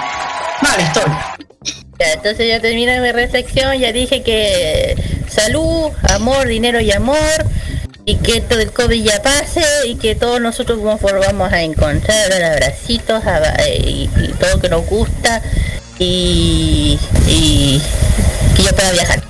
[0.62, 1.36] Mala historia.
[2.00, 4.96] Ya, entonces ya termino mi reflexión, ya dije que
[5.30, 7.46] salud, amor, dinero y amor,
[8.06, 12.30] y que esto del COVID ya pase, y que todos nosotros como vamos a encontrar,
[12.30, 15.42] dar abracitos aba- eh, y, y todo que nos gusta,
[16.00, 17.82] y, y
[18.56, 19.22] que yo pueda viajar.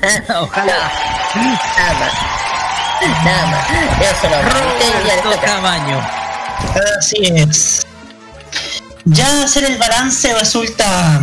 [0.40, 0.92] Ojalá.
[1.34, 3.24] Nada más.
[3.24, 3.70] Nada más.
[4.00, 5.40] Eso no Roberto toca.
[5.46, 6.00] Camaño.
[6.98, 7.86] Así es.
[9.04, 11.20] Ya hacer el balance resulta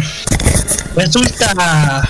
[0.96, 2.10] resulta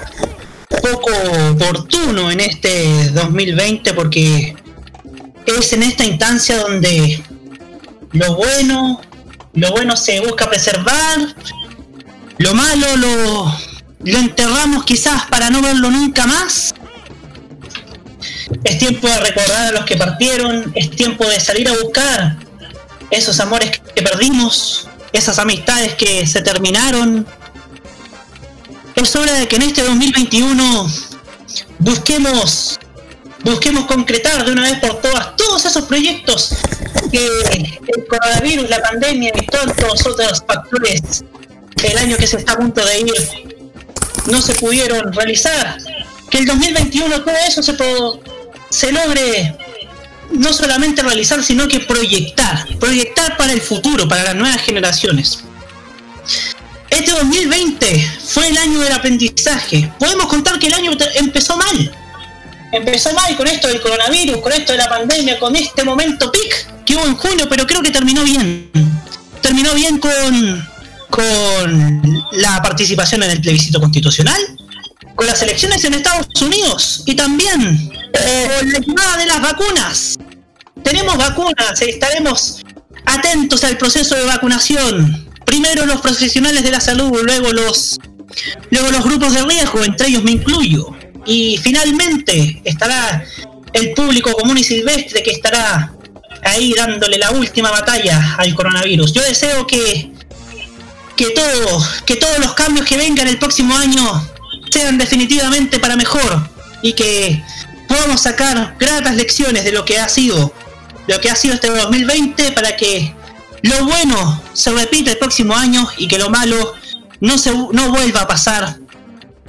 [0.81, 1.11] poco
[1.51, 4.55] oportuno en este 2020 porque
[5.45, 7.21] es en esta instancia donde
[8.11, 9.01] lo bueno,
[9.53, 11.35] lo bueno se busca preservar,
[12.37, 13.55] lo malo lo,
[14.03, 16.73] lo enterramos quizás para no verlo nunca más.
[18.63, 22.37] Es tiempo de recordar a los que partieron, es tiempo de salir a buscar
[23.11, 27.27] esos amores que perdimos, esas amistades que se terminaron.
[28.95, 30.91] Es hora de que en este 2021
[31.79, 32.79] busquemos
[33.43, 36.55] busquemos concretar de una vez por todas todos esos proyectos
[37.11, 37.27] que
[37.87, 41.23] el coronavirus, la pandemia y todos los otros factores
[41.75, 43.55] del año que se está a punto de ir
[44.27, 45.77] no se pudieron realizar.
[46.29, 47.75] Que el 2021 todo eso se,
[48.69, 49.55] se logre
[50.31, 52.65] no solamente realizar, sino que proyectar.
[52.79, 55.43] Proyectar para el futuro, para las nuevas generaciones.
[56.95, 59.91] Este 2020 fue el año del aprendizaje.
[59.99, 61.91] Podemos contar que el año empezó mal.
[62.71, 66.85] Empezó mal con esto del coronavirus, con esto de la pandemia, con este momento pic
[66.85, 68.71] que hubo en junio, pero creo que terminó bien.
[69.41, 70.67] Terminó bien con,
[71.09, 74.39] con la participación en el plebiscito constitucional,
[75.15, 80.17] con las elecciones en Estados Unidos y también con la llegada de las vacunas.
[80.81, 82.61] Tenemos vacunas, eh, estaremos
[83.05, 85.25] atentos al proceso de vacunación.
[85.55, 87.97] Primero los profesionales de la salud, luego los,
[88.71, 90.93] luego los grupos de riesgo, entre ellos me incluyo.
[91.25, 93.23] Y finalmente estará
[93.71, 95.93] el público común y silvestre que estará
[96.43, 99.13] ahí dándole la última batalla al coronavirus.
[99.13, 100.11] Yo deseo que,
[101.15, 104.29] que, todo, que todos los cambios que vengan el próximo año
[104.69, 106.49] sean definitivamente para mejor
[106.81, 107.41] y que
[107.87, 110.53] podamos sacar gratas lecciones de lo que ha sido
[111.07, 113.13] lo que ha sido este 2020 para que
[113.65, 116.73] lo bueno se repita el próximo año y que lo malo
[117.19, 118.77] no se no vuelva a pasar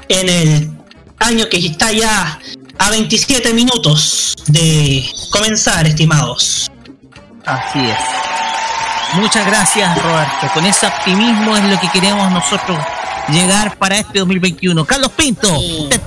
[0.08, 0.70] en el
[1.18, 2.38] año que está ya
[2.78, 6.70] a 27 minutos de comenzar, estimados.
[7.44, 7.98] Así es.
[9.14, 10.50] Muchas gracias, Roberto.
[10.52, 12.78] Con ese optimismo es lo que queremos nosotros
[13.28, 14.84] llegar para este 2021.
[14.84, 16.00] Carlos Pinto, usted,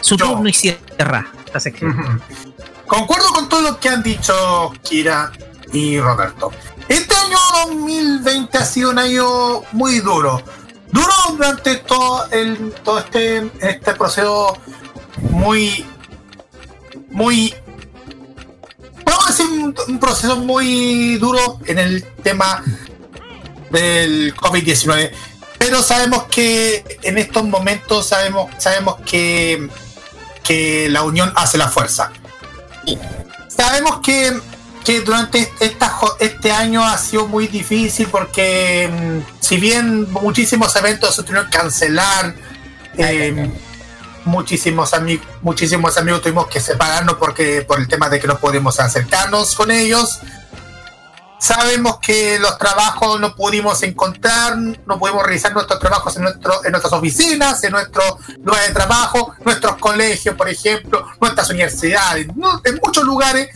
[0.00, 0.26] su Yo.
[0.28, 2.22] turno y cierra esta sección.
[2.86, 5.30] Concuerdo con todo lo que han dicho Kira
[5.72, 6.50] y Roberto.
[6.88, 10.42] Este año 2020 ha sido un año muy duro.
[10.90, 14.56] Duro durante todo, el, todo este, este proceso
[15.30, 15.84] muy,
[17.10, 17.54] muy,
[19.04, 22.64] podemos decir un, un proceso muy duro en el tema
[23.70, 25.10] del COVID-19.
[25.58, 29.68] Pero sabemos que en estos momentos sabemos, sabemos que,
[30.44, 32.12] que la unión hace la fuerza.
[33.48, 34.40] Sabemos que,
[34.88, 41.14] que durante esta, este año ha sido muy difícil porque mm, si bien muchísimos eventos
[41.14, 42.34] se tuvieron que cancelar,
[42.96, 43.50] eh,
[44.24, 48.80] muchísimos, ami- muchísimos amigos tuvimos que separarnos porque por el tema de que no podíamos
[48.80, 50.20] acercarnos con ellos.
[51.38, 56.72] Sabemos que los trabajos no pudimos encontrar, no pudimos realizar nuestros trabajos en, nuestro, en
[56.72, 58.02] nuestras oficinas, en nuestro
[58.42, 62.60] lugar de trabajo, nuestros colegios, por ejemplo, nuestras universidades, ¿no?
[62.64, 63.48] en muchos lugares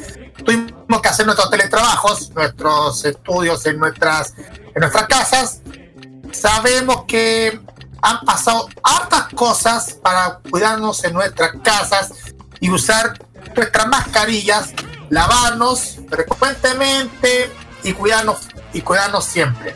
[0.44, 5.60] tuvimos que hacer nuestros teletrabajos, nuestros estudios en nuestras, en nuestras casas.
[6.32, 7.60] Sabemos que
[8.00, 12.12] han pasado hartas cosas para cuidarnos en nuestras casas
[12.60, 13.18] y usar
[13.54, 14.70] nuestras mascarillas,
[15.10, 17.50] lavarnos frecuentemente
[17.84, 19.74] y cuidarnos y cuidarnos siempre.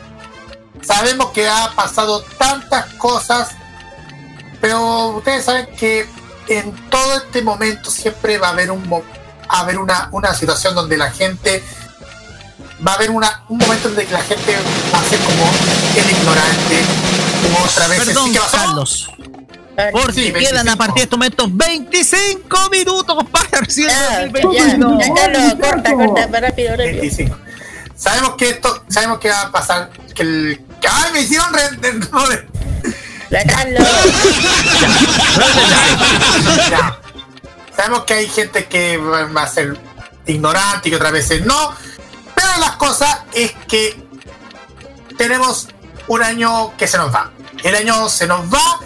[0.81, 3.49] Sabemos que ha pasado tantas cosas,
[4.61, 6.07] pero ustedes saben que
[6.47, 9.03] en todo este momento siempre va a haber un mo-
[9.49, 11.63] a haber una, una situación donde la gente
[12.85, 14.55] va a haber una, un momento en el que la gente
[14.93, 15.49] va a ser como
[15.95, 16.81] el ignorante
[17.43, 18.39] como otra vez Perdón, ¿Sí?
[18.51, 19.09] Carlos.
[19.91, 20.71] Porque Sí, quedan 25.
[20.71, 24.99] a partir de estos momentos 25 minutos para recibir Ya, el ya, 2021.
[24.99, 26.99] ya, Carlos, corta, corta, rápido, rápido.
[27.01, 27.37] 25.
[27.95, 30.61] Sabemos que esto, sabemos que va a pasar, que el...
[30.89, 32.47] ¡Ay, me hicieron re- no, de-
[33.29, 33.43] Ya.
[37.75, 39.77] Sabemos que hay gente que va a ser
[40.25, 41.75] ignorante y que otras veces no.
[42.33, 44.03] Pero las cosas es que
[45.17, 45.67] tenemos
[46.07, 47.31] un año que se nos va.
[47.63, 48.79] El año se nos va.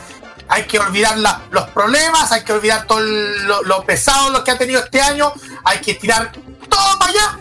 [0.47, 1.17] Hay que olvidar
[1.51, 5.31] los problemas, hay que olvidar todo lo, lo pesado lo que ha tenido este año.
[5.63, 6.31] Hay que tirar
[6.67, 7.39] todo para allá.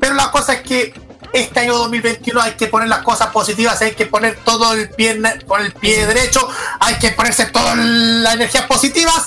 [0.00, 1.03] Pero la cosa es que
[1.34, 5.20] este año 2021 hay que poner las cosas positivas, hay que poner todo el pie,
[5.46, 6.48] con el pie derecho,
[6.80, 9.26] hay que ponerse todas las energías positivas.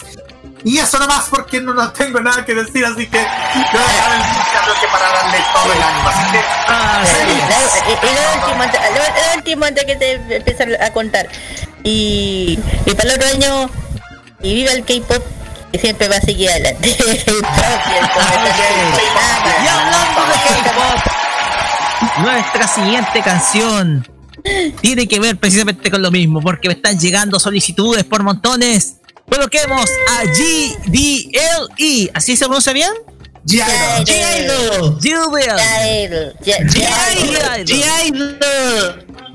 [0.63, 3.25] Y eso nomás porque no, no tengo nada que decir, así que
[4.91, 6.09] para darle todo el ánimo.
[6.09, 6.39] Así que.
[6.39, 7.13] Ah, ah sí.
[7.87, 8.21] Y, lo,
[9.37, 11.29] último, antes que te empiece a contar.
[11.83, 13.69] Y, y para el otro año,
[14.41, 15.23] y viva el K-pop,
[15.71, 16.89] que siempre va a seguir adelante.
[16.97, 16.97] y
[19.67, 20.33] hablando de
[20.63, 21.16] K-pop.
[22.21, 24.07] Nuestra siguiente canción
[24.81, 28.97] tiene que ver precisamente con lo mismo, porque me están llegando solicitudes por montones.
[29.29, 32.11] Coloquemos a GDLE.
[32.13, 32.91] ¿Así se pronuncia bien?
[33.45, 34.99] G-Idol.
[34.99, 36.35] G-Idol.
[36.41, 36.87] G-Idol.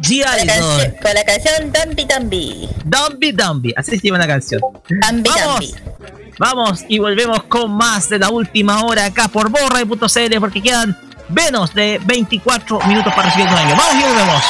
[0.02, 0.94] G-Idol.
[1.00, 2.68] Con la canción Dumby Dumby.
[2.84, 3.74] Dumby Dumby.
[3.76, 4.60] Así se llama la canción.
[4.88, 5.74] Dumby Dumby.
[6.38, 10.98] Vamos y volvemos con más de la última hora acá por borra.cl porque quedan
[11.32, 13.76] menos de 24 minutos para recibir un año.
[13.76, 14.44] Vamos y volvemos.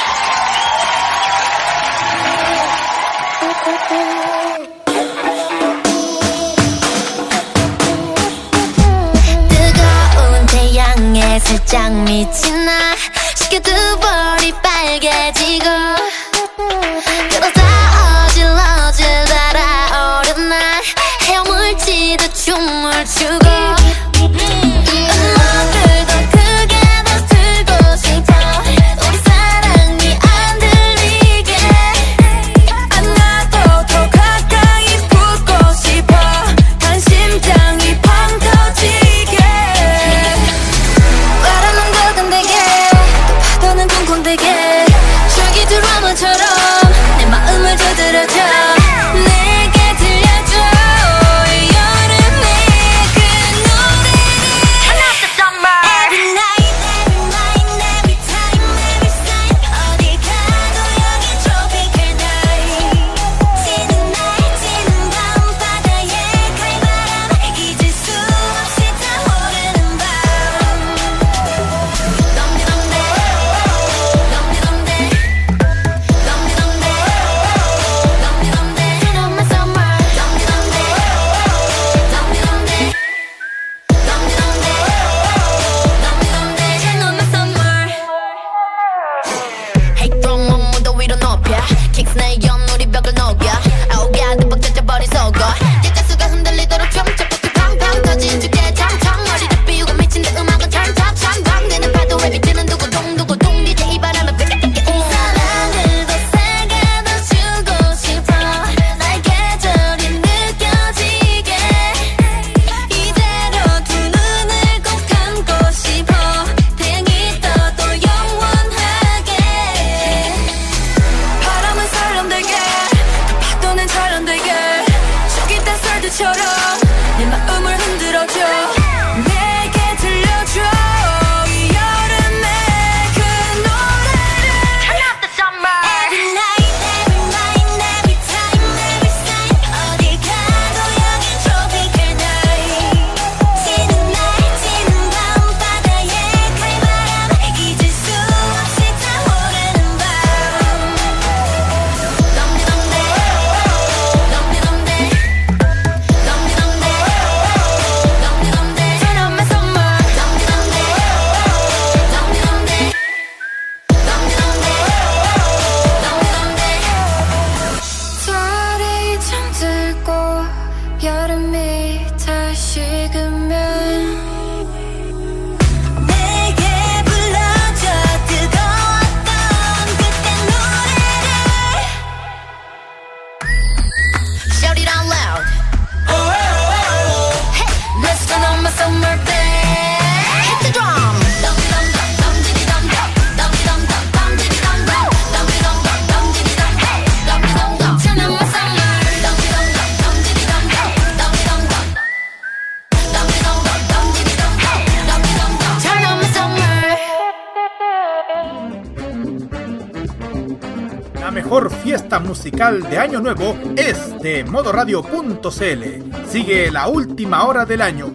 [212.53, 216.28] de Año Nuevo es de modoradio.cl.
[216.30, 218.14] Sigue la última hora del año.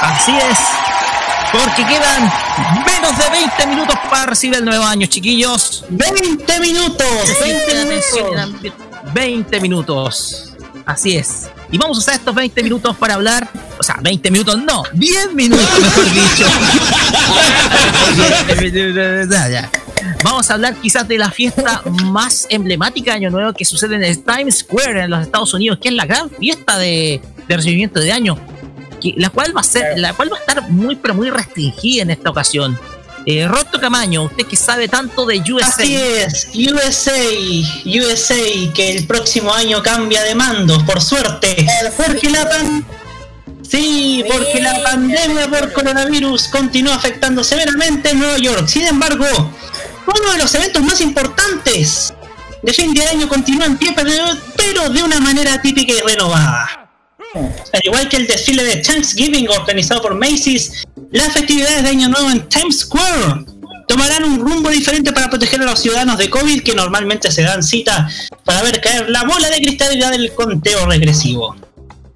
[0.00, 0.58] Así es,
[1.52, 2.32] porque quedan
[2.86, 5.84] menos de 20 minutos para recibir el nuevo año, chiquillos.
[5.90, 7.06] ¡20 minutos!
[7.42, 8.72] 20 minutos.
[9.12, 10.52] 20 minutos.
[10.86, 11.50] Así es.
[11.70, 15.34] Y vamos a usar estos 20 minutos para hablar, o sea, 20 minutos no, 10
[15.34, 16.46] minutos mejor dicho.
[20.24, 24.04] Vamos a hablar quizás de la fiesta más emblemática de Año Nuevo que sucede en
[24.04, 28.00] el Times Square en los Estados Unidos, que es la gran fiesta de, de recibimiento
[28.00, 28.38] de año,
[29.00, 32.02] que, la cual va a ser, la cual va a estar muy pero muy restringida
[32.02, 32.78] en esta ocasión.
[33.26, 33.46] Eh,
[33.78, 35.66] Camaño, usted que sabe tanto de USA.
[35.66, 37.12] Así es, USA,
[37.84, 41.66] USA, que el próximo año cambia de mandos, por suerte.
[41.96, 42.48] Porque la
[43.68, 48.66] Sí, porque la pandemia por coronavirus continúa afectando severamente en Nueva York.
[48.66, 49.26] Sin embargo,
[50.06, 52.14] uno de los eventos más importantes
[52.62, 54.12] de fin de año continúa en pie, pero,
[54.56, 56.90] pero de una manera típica y renovada.
[57.34, 62.30] Al igual que el desfile de Thanksgiving organizado por Macy's, las festividades de Año Nuevo
[62.30, 63.44] en Times Square
[63.86, 67.62] tomarán un rumbo diferente para proteger a los ciudadanos de COVID que normalmente se dan
[67.62, 68.08] cita
[68.44, 71.54] para ver caer la bola de cristalidad del conteo regresivo.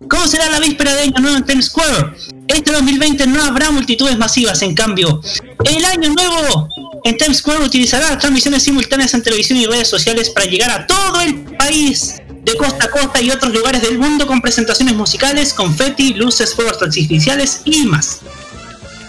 [0.09, 2.13] ¿Cómo será la víspera de Año Nuevo en Times Square?
[2.49, 5.21] Este 2020 no habrá multitudes masivas, en cambio,
[5.65, 6.69] el Año Nuevo
[7.05, 11.21] en Times Square utilizará transmisiones simultáneas en televisión y redes sociales para llegar a todo
[11.21, 16.15] el país, de costa a costa y otros lugares del mundo con presentaciones musicales, confeti,
[16.15, 18.21] luces, fuegos artificiales y más.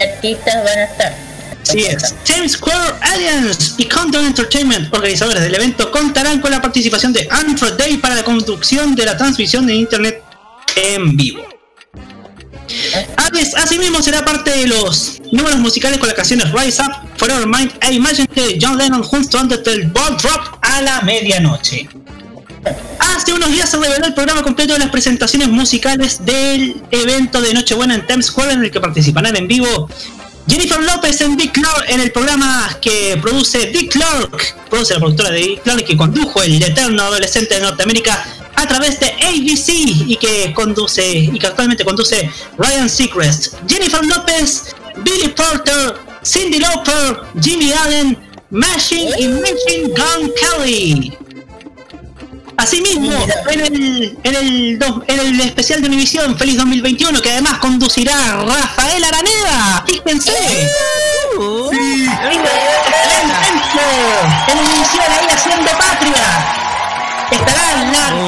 [0.00, 1.34] Artistas van a estar.
[1.62, 2.14] Así es.
[2.24, 7.74] Times Square Alliance y Countdown Entertainment, organizadores del evento, contarán con la participación de Andrew
[7.76, 10.23] Day para la conducción de la transmisión de internet
[10.76, 11.44] en vivo.
[13.16, 17.72] Ades- Asimismo será parte de los números musicales con las canciones Rise Up, Forever Mind
[17.80, 21.88] e Imagine de John Lennon junto antes del Ball Drop a la medianoche.
[22.98, 27.52] Hace unos días se reveló el programa completo de las presentaciones musicales del evento de
[27.52, 29.88] Nochebuena en Times Square en el que participarán en vivo
[30.48, 35.30] Jennifer López en Dick Clark en el programa que produce Dick Clark, produce la productora
[35.30, 39.68] de Dick Clark que condujo el eterno adolescente de Norteamérica a través de ABC
[40.06, 43.54] y que conduce y que actualmente conduce Ryan Seacrest.
[43.68, 45.94] Jennifer López, Billy Porter,
[46.24, 48.18] Cindy Lauper, Jimmy Allen,
[48.50, 51.18] Machine y Machine Gun Kelly.
[52.56, 53.12] Asimismo,
[53.50, 54.78] en el, en, el,
[55.08, 60.30] en el especial de Univisión Feliz 2021, que además conducirá Rafael Araneda, fíjense.
[60.30, 62.08] Sí.
[64.48, 66.63] En Univisión ahí haciendo patria.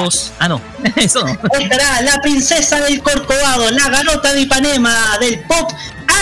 [0.03, 0.61] Dos- Ah, no,
[0.97, 1.33] eso no.
[1.59, 5.71] estará la princesa del Corcovado, la garota de Ipanema del pop,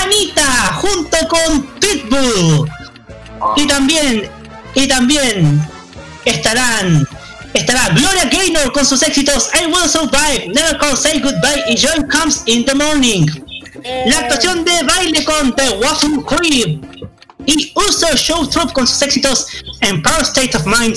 [0.03, 2.69] Anita, junto con Pitbull.
[3.57, 4.31] Y también,
[4.75, 5.61] y también
[6.25, 7.07] estarán,
[7.53, 12.07] estará Gloria Gaynor con sus éxitos I Will Survive, Never Call Say Goodbye y Joy
[12.09, 13.27] Comes in the Morning.
[14.07, 16.85] La actuación de baile con The Waffle Creep
[17.47, 19.47] y Uso Show Troupe con sus éxitos
[19.83, 20.97] Empire State of Mind,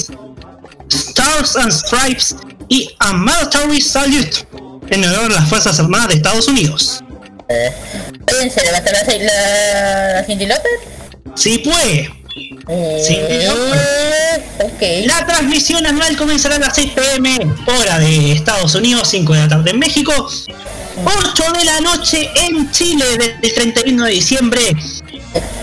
[1.28, 2.36] Stars and Stripes
[2.70, 4.48] y A Military Salute
[4.90, 7.04] en honor a las Fuerzas Armadas de Estados Unidos.
[7.50, 10.48] Oye, ¿en serio va a estar la, la, la Cindy?
[11.36, 12.10] Sí, pues.
[13.06, 14.44] Cindy Lauper.
[14.64, 15.06] Ok.
[15.06, 19.48] La transmisión anual comenzará a las 6 pm, hora de Estados Unidos, 5 de la
[19.50, 24.62] tarde en México, 8 de la noche en Chile desde el 31 de diciembre,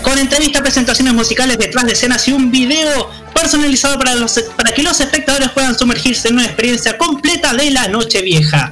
[0.01, 4.83] con entrevistas, presentaciones musicales detrás de escenas y un video personalizado para, los, para que
[4.83, 8.71] los espectadores puedan sumergirse en una experiencia completa de la noche vieja.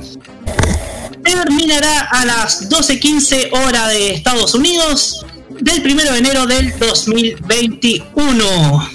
[1.24, 5.26] Terminará a las 12.15 hora de Estados Unidos
[5.60, 8.90] del 1 de enero del 2021.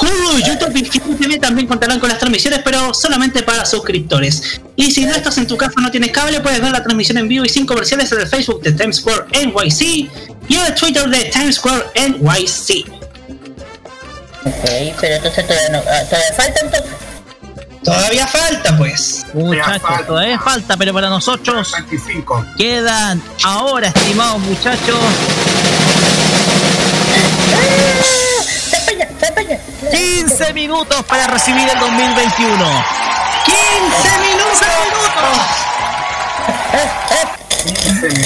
[0.00, 4.60] Hulu, YouTube y TV también contarán con las transmisiones, pero solamente para suscriptores.
[4.76, 7.28] Y si no estás en tu casa no tienes cable, puedes ver la transmisión en
[7.28, 9.82] vivo y sin comerciales en el Facebook de Times Square NYC
[10.48, 12.86] y en el Twitter de Times Square NYC.
[14.44, 17.07] Ok, pero entonces todavía, no, ah, todavía falta entonces.
[17.88, 19.26] Todavía falta, pues.
[19.32, 21.72] Muchachos, todavía falta, pero para nosotros
[22.56, 24.98] quedan ahora, estimados muchachos,
[29.90, 32.84] 15 minutos para recibir el 2021.
[33.46, 34.48] 15 minutos.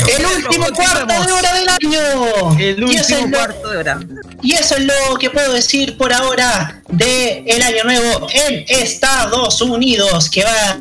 [0.08, 2.58] El último cuarto de hora del año.
[2.58, 4.00] El último cuarto de hora.
[4.42, 9.61] Y eso es lo que puedo decir por ahora de el año nuevo en Estados
[9.62, 10.80] Unidos, que va,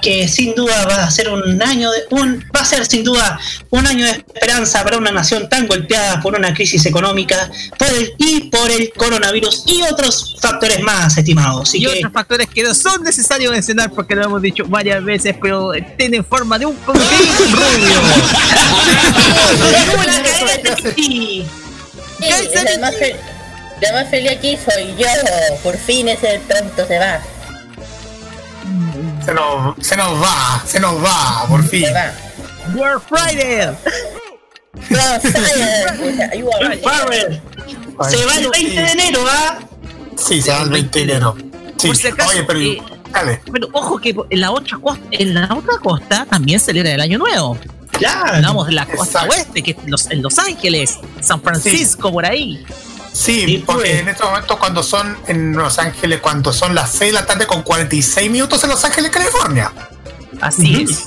[0.00, 3.38] que sin duda va a ser un año de, un, va a ser sin duda
[3.70, 8.14] un año de esperanza para una nación tan golpeada por una crisis económica por el,
[8.18, 11.68] y por el coronavirus y otros factores más, estimados.
[11.68, 15.02] Así Y que otros factores que no son necesarios mencionar porque lo hemos dicho varias
[15.04, 16.96] veces, pero tienen forma de un rubio.
[23.80, 25.06] Sí, la más, feliz aquí soy yo.
[25.62, 27.20] Por fin ese pronto se va.
[29.24, 31.86] Se nos, se nos va, se nos va, por fin.
[32.74, 33.76] World Friday.
[36.82, 37.42] Farrell.
[38.08, 39.58] Se va el 20 de enero, ¿ah?
[40.16, 41.36] Sí, se va el 20 de enero.
[41.76, 41.88] Sí.
[41.88, 43.40] Por si acaso, Oye, pero eh, dale.
[43.50, 47.18] Pero ojo que en la otra costa, en la otra costa también celebra el año
[47.18, 47.58] nuevo.
[47.92, 48.34] Claro.
[48.34, 49.30] Hablamos de la costa Exacto.
[49.30, 52.64] oeste, que es los, en Los Ángeles, San Francisco, por ahí.
[53.12, 54.00] Sí, Sí, porque pues.
[54.00, 57.46] en estos momentos cuando son en Los Ángeles, cuando son las 6 de la tarde
[57.46, 59.72] con 46 minutos en Los Ángeles, California.
[60.40, 61.06] Así es.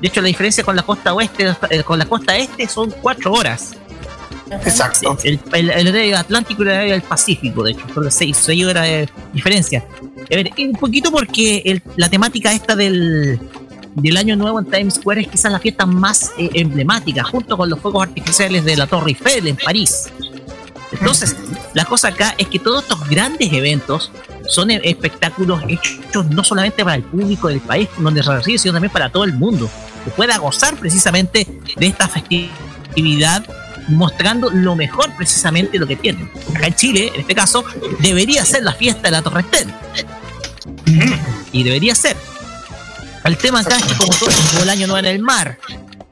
[0.00, 3.32] De hecho, la diferencia con la costa oeste, eh, con la costa este son cuatro
[3.32, 3.72] horas.
[4.50, 5.16] Exacto.
[5.24, 8.84] El, el, el horario Atlántico y el Pacífico, de hecho, son las seis, seis horas
[8.84, 9.84] de diferencia.
[10.30, 13.38] A ver, un poquito porque el- la temática esta del,
[13.94, 17.68] del Año Nuevo en Times Square es quizás la fiesta más eh, emblemática, junto con
[17.68, 20.08] los fuegos artificiales de la Torre Eiffel en París.
[20.92, 21.36] Entonces,
[21.74, 24.10] la cosa acá es que todos estos grandes eventos
[24.48, 28.72] son e- espectáculos hechos no solamente para el público del país donde se recibe, sino
[28.72, 29.68] también para todo el mundo,
[30.04, 33.44] que pueda gozar precisamente de esta festividad
[33.88, 36.30] mostrando lo mejor precisamente de lo que tienen.
[36.54, 37.64] Acá en Chile, en este caso,
[38.00, 39.72] debería ser la fiesta de la Torre Eiffel.
[41.52, 42.16] Y debería ser.
[43.24, 44.30] El tema acá es que como todo
[44.62, 45.58] el año no en el mar.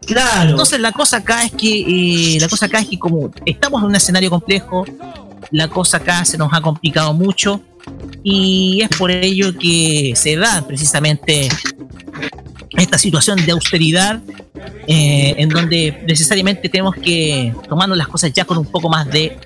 [0.06, 0.50] Claro.
[0.50, 3.88] Entonces la cosa acá es que eh, la cosa acá es que como estamos en
[3.88, 4.84] un escenario complejo,
[5.50, 7.60] la cosa acá se nos ha complicado mucho
[8.22, 11.48] y es por ello que se da precisamente
[12.70, 14.20] esta situación de austeridad
[14.86, 19.36] eh, en donde necesariamente tenemos que tomando las cosas ya con un poco más de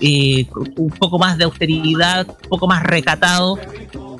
[0.00, 0.46] eh,
[0.76, 3.58] un poco más de austeridad, un poco más recatado,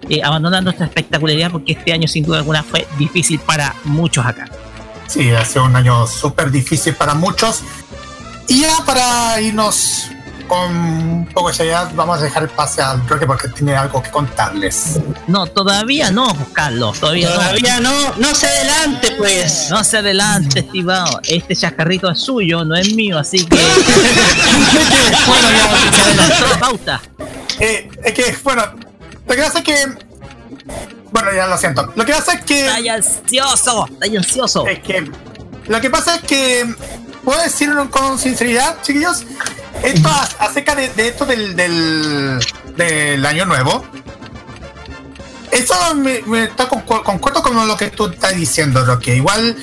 [0.08, 4.48] eh, abandonando esta espectacularidad porque este año sin duda alguna fue difícil para muchos acá.
[5.10, 7.62] Sí, ha sido un año súper difícil para muchos.
[8.46, 10.08] Y ya para irnos
[10.46, 14.00] con un poco de seriedad, vamos a dejar el pase al Roque porque tiene algo
[14.00, 15.00] que contarles.
[15.26, 19.66] No, todavía no, Carlos, todavía, Todavía no, no se adelante, pues.
[19.70, 19.78] no.
[19.78, 21.20] No se adelante, estimado.
[21.24, 23.56] Este chascarrito es suyo, no es mío, así que.
[25.26, 27.00] bueno, ya se adelantó la pauta.
[27.58, 28.62] Eh, es que, bueno,
[29.26, 30.09] lo que pasa es que.
[31.12, 31.92] Bueno, ya lo siento.
[31.96, 32.66] Lo que pasa es que.
[32.66, 34.66] Está ansioso, está ansioso.
[34.66, 35.10] Es que.
[35.66, 36.74] Lo que pasa es que.
[37.24, 39.24] Puedo decirlo con sinceridad, chiquillos.
[39.82, 40.08] Esto
[40.38, 42.38] acerca de, de esto del, del,
[42.76, 43.84] del año nuevo.
[45.50, 49.16] Eso me, me está concu- concuerdo con lo que tú estás diciendo, Roque.
[49.16, 49.56] Igual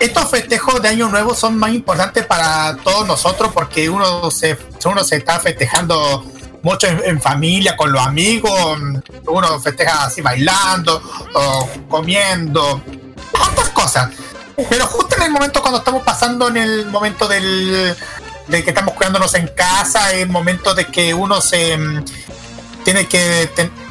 [0.00, 5.04] estos festejos de año nuevo son más importantes para todos nosotros porque uno se, uno
[5.04, 6.24] se está festejando
[6.64, 8.78] mucho en, familia, con los amigos.
[9.26, 11.00] Uno festeja así bailando
[11.34, 12.82] o comiendo.
[13.32, 14.10] Tantas cosas.
[14.68, 17.96] Pero justo en el momento cuando estamos pasando en el momento del
[18.46, 22.04] de que estamos cuidándonos en casa, el momento de que uno se mm,
[22.84, 23.48] tiene que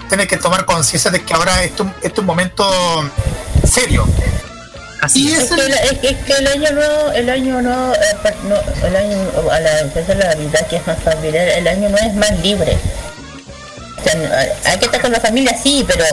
[0.08, 2.66] tiene que tomar conciencia de que ahora esto es un momento
[3.68, 4.06] serio.
[5.04, 5.50] Así es.
[5.52, 8.88] Que, el- es que- es que el año nuevo, el año nuevo, eh, pues, no,
[8.88, 9.18] el año,
[9.52, 12.78] a la empresa la Navidad que es más familiar, el año nuevo es más libre.
[14.00, 14.30] O sea, no,
[14.66, 16.04] hay que estar con la familia, sí, pero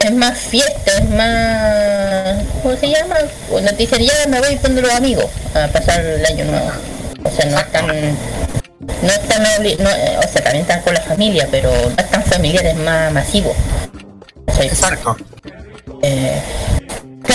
[0.00, 3.16] es más fiesta, es más, ¿cómo se llama?
[3.48, 6.70] Cuando te dicen ya me voy con los amigos a pasar el año nuevo.
[7.24, 10.94] O sea, no es tan, no es tan, no, eh, o sea, también están con
[10.94, 13.54] la familia, pero no es tan familiar, es más masivo.
[14.46, 15.16] O sea, Exacto.
[16.02, 16.40] eh,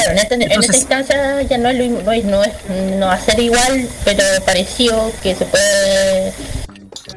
[0.05, 2.51] claro, en esta, en esta Entonces- instancia ya no es, lo- no es, no es,
[2.97, 6.33] no va a ser igual, pero pareció que se puede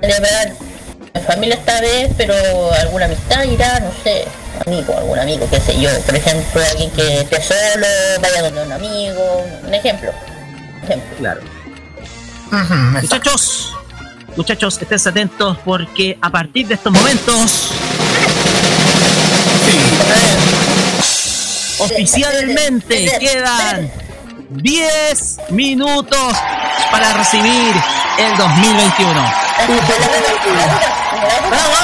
[0.01, 0.53] celebrar
[1.15, 2.35] en familia esta vez, pero
[2.81, 4.25] alguna amistad irá, no sé,
[4.67, 7.87] amigo, algún amigo, qué sé yo, por ejemplo, alguien que esté solo,
[8.21, 10.11] vaya donde un amigo, un ejemplo.
[10.79, 11.17] un ejemplo.
[11.19, 11.41] Claro.
[13.03, 13.73] Muchachos,
[14.37, 17.71] muchachos, estén atentos porque a partir de estos momentos,
[21.79, 23.91] oficialmente quedan
[24.51, 26.33] 10 minutos
[26.91, 27.75] para recibir
[28.19, 29.23] el 2021.
[31.51, 31.79] Vamos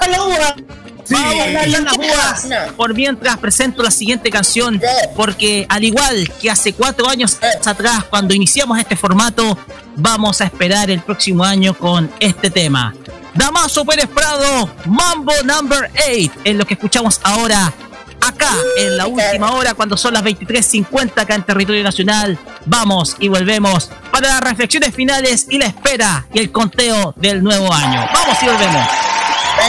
[0.00, 2.48] a las uvas.
[2.76, 4.80] Por mientras presento la siguiente canción,
[5.14, 9.58] porque al igual que hace cuatro años atrás, cuando iniciamos este formato,
[9.96, 12.94] vamos a esperar el próximo año con este tema.
[13.34, 17.72] Damaso Pérez Prado, Mambo Number 8, es lo que escuchamos ahora,
[18.20, 22.38] acá, en la última hora, cuando son las 23.50 acá en territorio nacional.
[22.64, 27.72] Vamos y volvemos para las reflexiones finales y la espera y el conteo del nuevo
[27.72, 28.06] año.
[28.12, 28.86] Vamos y volvemos.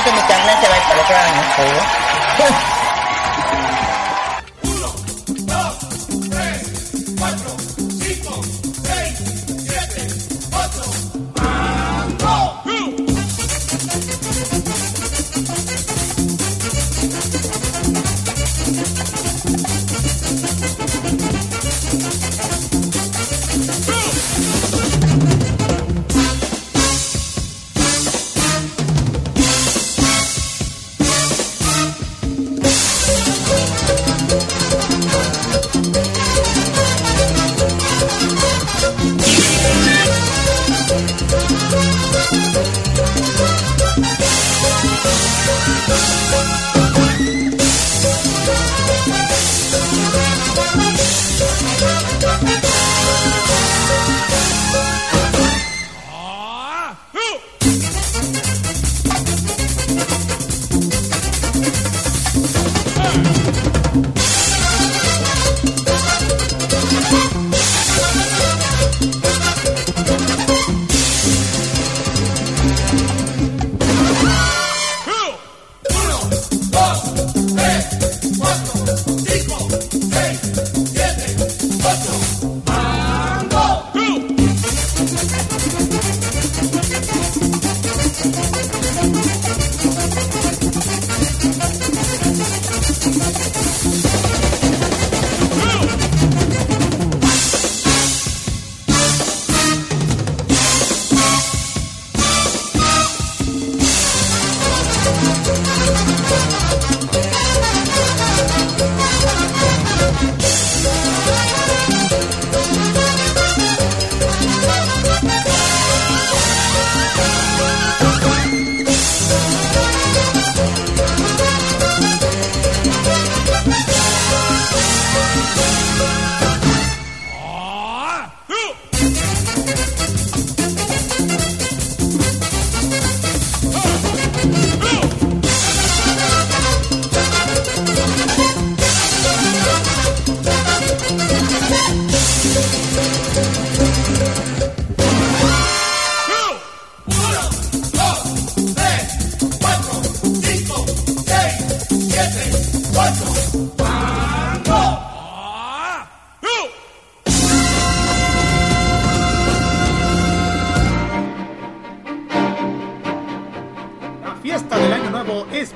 [0.03, 0.75] Que mi carnal se va
[2.73, 2.76] a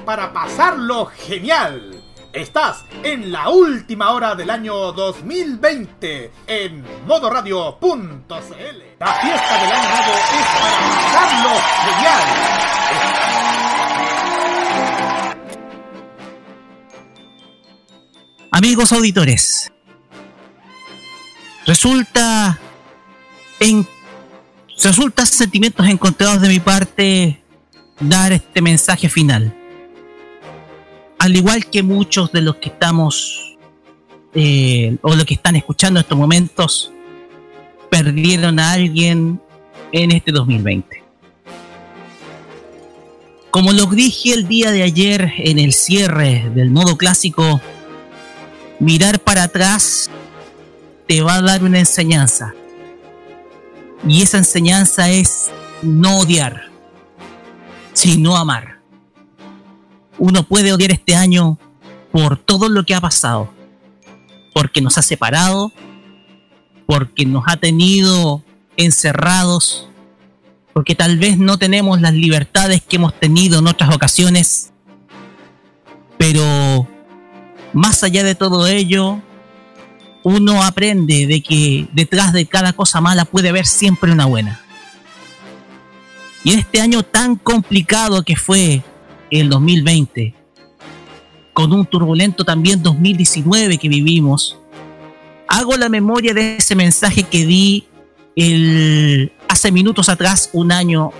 [0.05, 2.01] para pasarlo genial.
[2.33, 8.27] Estás en la última hora del año 2020 en modoradio.cl.
[8.99, 9.89] La fiesta del año
[10.33, 11.49] es para pasarlo
[11.83, 12.23] genial.
[18.51, 19.71] Amigos auditores,
[21.65, 22.59] resulta
[23.59, 23.87] en
[24.83, 27.41] resulta sentimientos encontrados de mi parte
[27.99, 29.60] dar este mensaje final.
[31.21, 33.55] Al igual que muchos de los que estamos
[34.33, 36.91] eh, o los que están escuchando en estos momentos
[37.91, 39.39] perdieron a alguien
[39.91, 41.03] en este 2020.
[43.51, 47.61] Como lo dije el día de ayer en el cierre del modo clásico,
[48.79, 50.09] mirar para atrás
[51.07, 52.55] te va a dar una enseñanza.
[54.07, 55.51] Y esa enseñanza es
[55.83, 56.71] no odiar,
[57.93, 58.80] sino amar.
[60.17, 61.57] Uno puede odiar este año
[62.11, 63.51] por todo lo que ha pasado,
[64.53, 65.71] porque nos ha separado,
[66.85, 68.43] porque nos ha tenido
[68.77, 69.87] encerrados,
[70.73, 74.71] porque tal vez no tenemos las libertades que hemos tenido en otras ocasiones,
[76.17, 76.87] pero
[77.73, 79.21] más allá de todo ello,
[80.23, 84.61] uno aprende de que detrás de cada cosa mala puede haber siempre una buena.
[86.43, 88.83] Y en este año tan complicado que fue
[89.31, 90.35] el 2020,
[91.53, 94.57] con un turbulento también 2019 que vivimos,
[95.47, 97.85] hago la memoria de ese mensaje que di
[98.35, 101.11] el, hace minutos atrás, un año,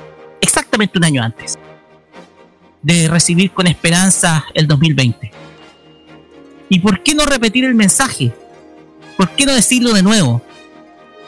[0.41, 1.57] exactamente un año antes,
[2.82, 5.32] de recibir con esperanza el 2020.
[6.70, 8.34] ¿Y por qué no repetir el mensaje?
[9.18, 10.41] ¿Por qué no decirlo de nuevo?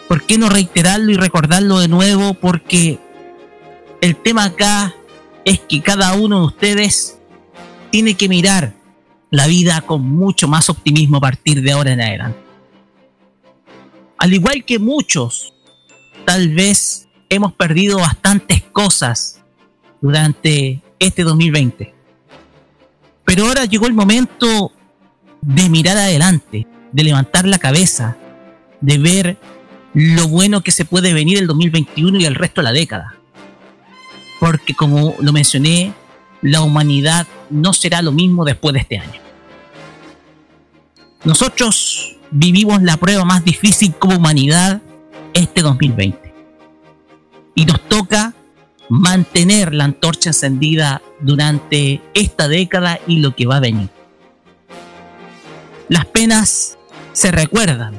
[0.07, 2.33] ¿Por qué no reiterarlo y recordarlo de nuevo?
[2.33, 2.99] Porque
[4.01, 4.95] el tema acá
[5.45, 7.19] es que cada uno de ustedes
[7.91, 8.73] tiene que mirar
[9.29, 12.39] la vida con mucho más optimismo a partir de ahora en adelante.
[14.17, 15.53] Al igual que muchos,
[16.25, 19.41] tal vez hemos perdido bastantes cosas
[20.01, 21.93] durante este 2020.
[23.25, 24.71] Pero ahora llegó el momento
[25.41, 28.17] de mirar adelante, de levantar la cabeza,
[28.81, 29.37] de ver
[29.93, 33.12] lo bueno que se puede venir el 2021 y el resto de la década.
[34.43, 35.93] Porque como lo mencioné,
[36.41, 39.21] la humanidad no será lo mismo después de este año.
[41.23, 44.81] Nosotros vivimos la prueba más difícil como humanidad
[45.33, 46.33] este 2020.
[47.55, 48.33] Y nos toca
[48.89, 53.87] mantener la antorcha encendida durante esta década y lo que va a venir.
[55.87, 56.77] Las penas
[57.13, 57.95] se recuerdan.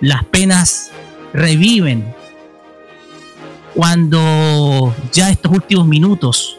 [0.00, 0.90] Las penas
[1.32, 2.18] reviven
[3.74, 6.58] cuando ya estos últimos minutos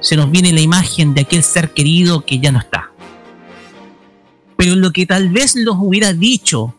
[0.00, 2.90] se nos viene la imagen de aquel ser querido que ya no está.
[4.56, 6.74] Pero lo que tal vez los hubiera dicho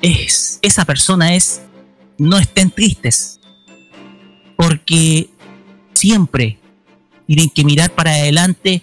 [0.00, 1.62] es esa persona es
[2.18, 3.40] no estén tristes
[4.56, 5.28] porque
[5.92, 6.58] siempre
[7.26, 8.82] tienen que mirar para adelante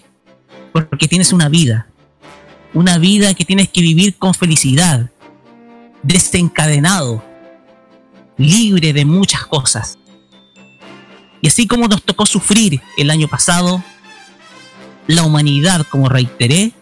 [0.72, 1.86] Porque tienes una vida.
[2.72, 5.08] Una vida que tienes que vivir con felicidad.
[6.02, 7.22] Desencadenado.
[8.36, 9.98] Libre de muchas cosas.
[11.40, 13.82] Y así como nos tocó sufrir el año pasado,
[15.06, 16.72] la humanidad, como reiteré,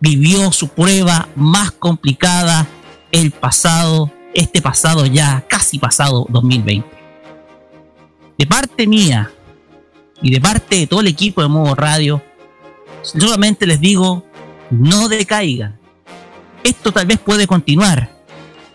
[0.00, 2.66] vivió su prueba más complicada
[3.12, 6.86] el pasado, este pasado ya casi pasado 2020.
[8.38, 9.30] De parte mía
[10.20, 12.22] y de parte de todo el equipo de Modo Radio,
[13.02, 14.24] solamente les digo,
[14.70, 15.78] no decaigan.
[16.64, 18.10] Esto tal vez puede continuar,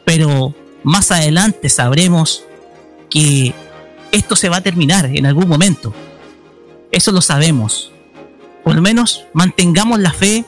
[0.06, 2.44] pero más adelante sabremos
[3.10, 3.54] que
[4.12, 5.94] esto se va a terminar en algún momento.
[6.92, 7.92] Eso lo sabemos.
[8.64, 10.46] Por lo menos mantengamos la fe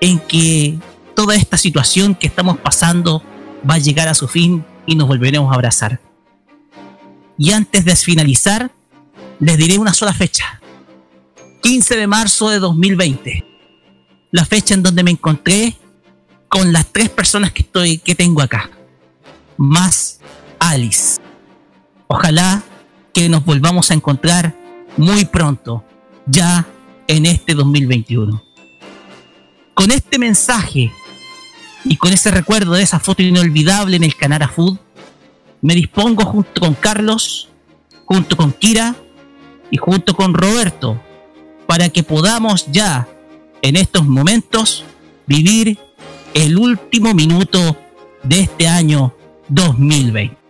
[0.00, 0.78] en que
[1.14, 3.22] toda esta situación que estamos pasando
[3.68, 6.00] va a llegar a su fin y nos volveremos a abrazar.
[7.38, 8.70] Y antes de finalizar,
[9.40, 10.60] les diré una sola fecha.
[11.62, 13.44] 15 de marzo de 2020.
[14.30, 15.76] La fecha en donde me encontré
[16.48, 18.70] con las tres personas que estoy que tengo acá.
[19.56, 20.20] Más
[20.58, 21.20] Alice.
[22.06, 22.62] Ojalá
[23.12, 24.54] que nos volvamos a encontrar
[24.96, 25.84] muy pronto,
[26.26, 26.66] ya
[27.06, 28.42] en este 2021.
[29.74, 30.92] Con este mensaje
[31.84, 34.78] y con ese recuerdo de esa foto inolvidable en el Canara Food,
[35.60, 37.48] me dispongo junto con Carlos,
[38.04, 38.94] junto con Kira
[39.70, 41.00] y junto con Roberto
[41.66, 43.08] para que podamos ya
[43.62, 44.84] en estos momentos
[45.26, 45.78] vivir
[46.34, 47.76] el último minuto
[48.22, 49.14] de este año
[49.54, 50.43] 2020.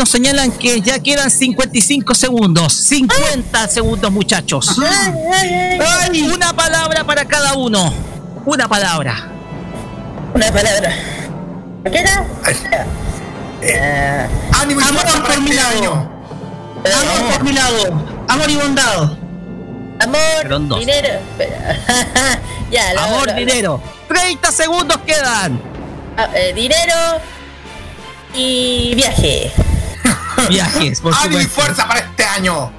[0.00, 2.72] Nos señalan que ya quedan 55 segundos.
[2.72, 4.76] 50 segundos, muchachos.
[4.82, 7.92] Ay, Una palabra para cada uno.
[8.46, 9.28] Una palabra.
[10.34, 10.90] Una palabra.
[11.84, 12.24] ¿Qué era?
[13.60, 14.26] Eh,
[14.58, 15.92] ánimo y Amor por mi lado.
[16.82, 18.04] Amor por mi lado.
[18.26, 19.02] Amor y bondad.
[20.00, 21.08] Amor, dinero.
[22.70, 23.82] Ya, lo- Amor, lo- dinero.
[24.08, 25.60] 30 segundos quedan.
[26.16, 26.94] ah, eh, dinero
[28.34, 29.52] y viaje.
[30.48, 32.72] Viajes, por Ánimo y fuerza para este año.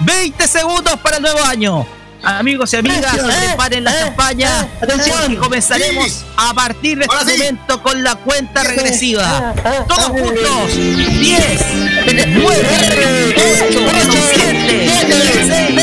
[0.00, 1.86] 20 segundos para el nuevo año.
[2.22, 3.30] Amigos y amigas, Atención.
[3.46, 4.48] preparen la Ah, champaña.
[4.60, 5.36] ah, atención.
[5.36, 7.38] comenzaremos a partir de Ahora este sí.
[7.38, 9.54] momento con la cuenta Ah, regresiva.
[9.64, 10.76] ah, Todos ah, juntos.
[10.76, 11.60] 10,
[12.28, 13.88] 9, 8,
[14.34, 14.90] 7,
[15.48, 15.79] 6,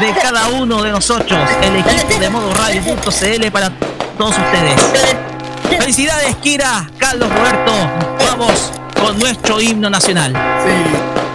[0.00, 3.70] de cada uno de nosotros, el equipo de modo radio.cl para
[4.16, 4.80] todos ustedes.
[5.78, 7.72] Felicidades, Kira, Carlos Roberto.
[8.26, 10.32] Vamos con nuestro himno nacional.
[10.64, 11.27] Sí.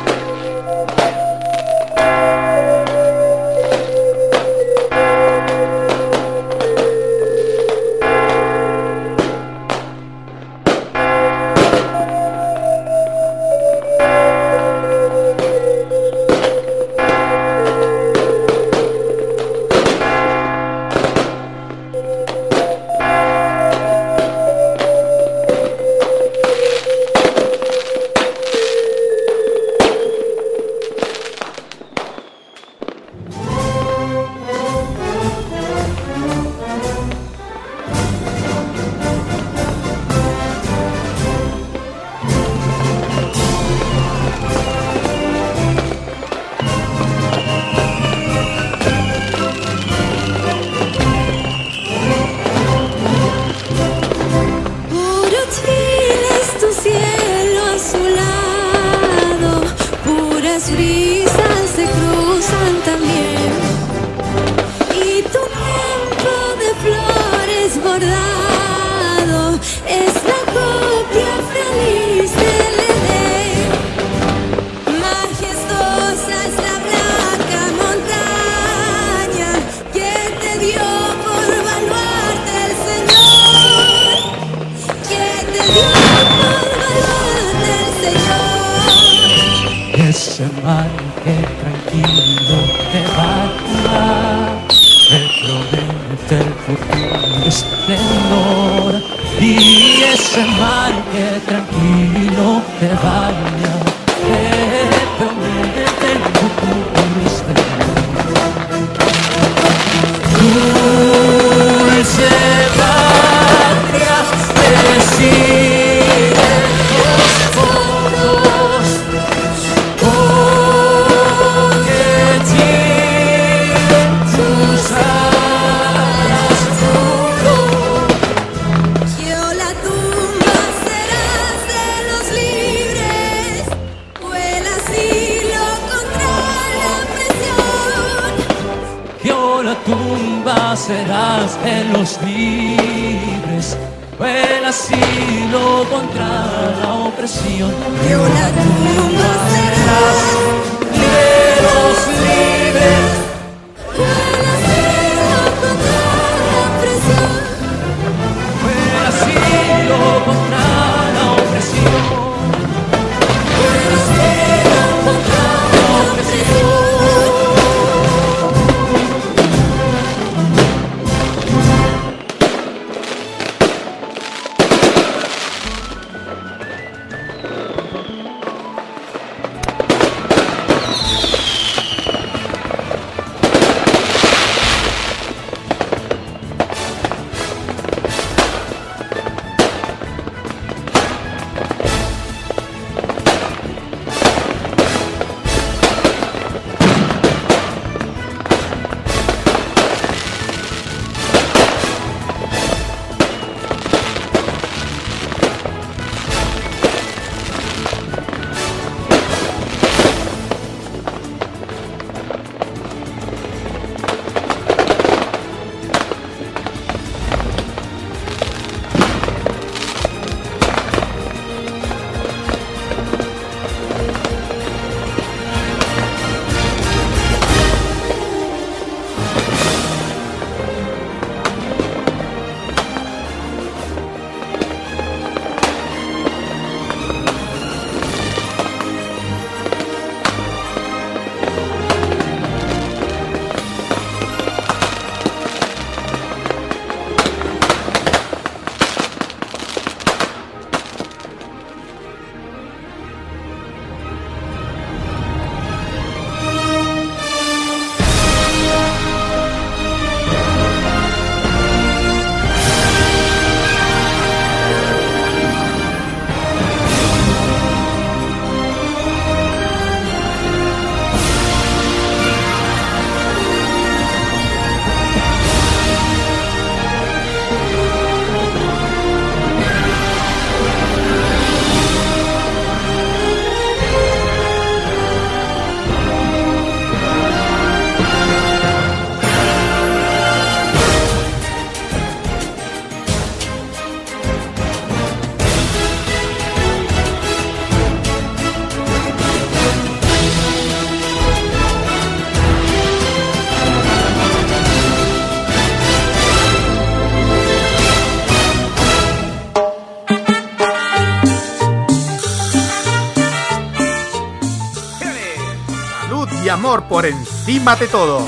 [317.63, 318.27] Encima de todo.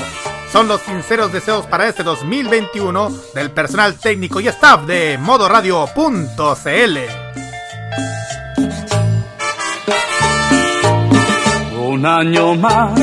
[0.50, 6.98] Son los sinceros deseos para este 2021 del personal técnico y staff de modoradio.cl.
[11.78, 12.98] Un año más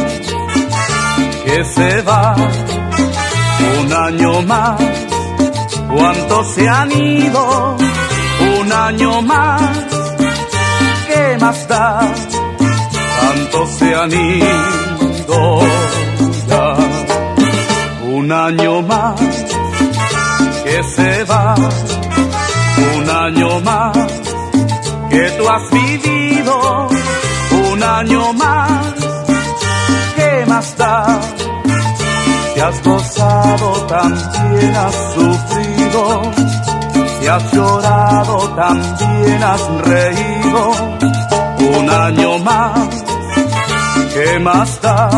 [1.46, 2.36] que se va,
[3.82, 4.82] un año más,
[5.92, 7.78] cuántos se han ido,
[8.60, 9.62] un año más,
[11.08, 12.12] ¿qué más da?
[13.22, 16.03] Tantos se han ido
[18.04, 19.20] un año más
[20.64, 21.56] que se va,
[22.96, 23.98] un año más
[25.10, 26.90] que tú has vivido.
[27.74, 28.94] Un año más,
[30.16, 31.20] ¿qué más da?
[32.54, 36.22] Si has gozado también has sufrido,
[37.20, 40.72] si has llorado también has reído,
[41.78, 42.90] un año más,
[44.14, 45.10] ¿qué más da?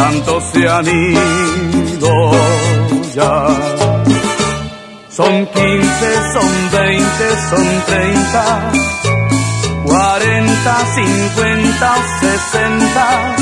[0.00, 2.32] Tantos se han ido
[3.14, 3.46] ya.
[5.10, 5.52] Son 15,
[6.32, 7.04] son 20,
[7.50, 8.70] son 30,
[9.84, 13.36] 40 50 o 60.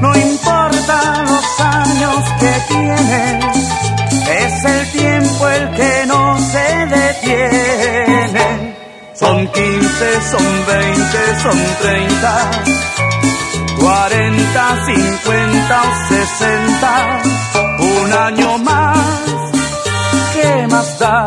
[0.00, 3.44] No importa los años que tienes,
[4.40, 8.46] es el tiempo el que no se detiene.
[9.14, 12.50] Son 15, son 20, son 30,
[13.92, 17.22] 40, 50 o 60.
[17.78, 19.52] Un año más,
[20.32, 21.26] ¿qué más da?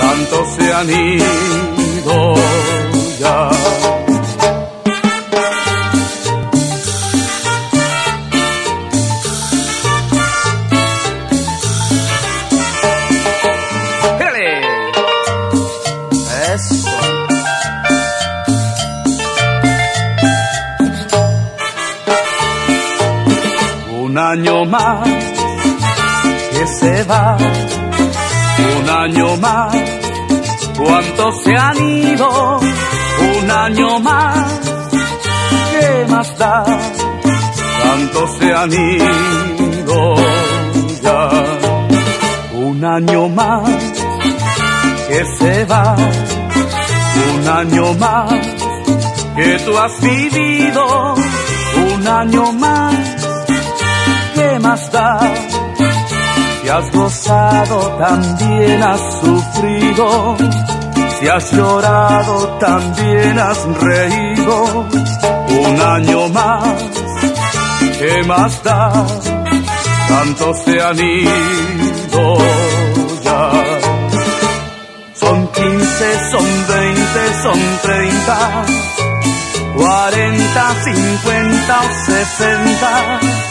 [0.00, 2.34] Tantos se han ido
[3.20, 3.95] ya.
[24.66, 25.08] Más
[26.52, 27.36] que se va,
[28.78, 29.76] un año más,
[30.76, 32.60] ¿cuántos se han ido?
[33.40, 34.60] Un año más,
[35.72, 36.64] ¿qué más da?
[37.82, 40.14] Tantos se han ido
[41.02, 41.30] ya.
[42.54, 43.70] Un año más
[45.08, 45.96] que se va,
[47.34, 48.32] un año más
[49.36, 51.14] que tú has vivido,
[51.94, 52.94] un año más,
[54.46, 55.20] ¿qué más da?
[56.62, 60.36] Si has gozado, también has sufrido,
[61.18, 64.64] si has llorado, también has reído,
[65.64, 66.78] un año más,
[67.98, 69.06] ¿qué más da?
[70.08, 72.38] Tantos se han ido
[73.22, 73.50] ya.
[75.14, 78.64] Son 15, son 20, son 30,
[79.76, 83.45] 40, 50 o 60.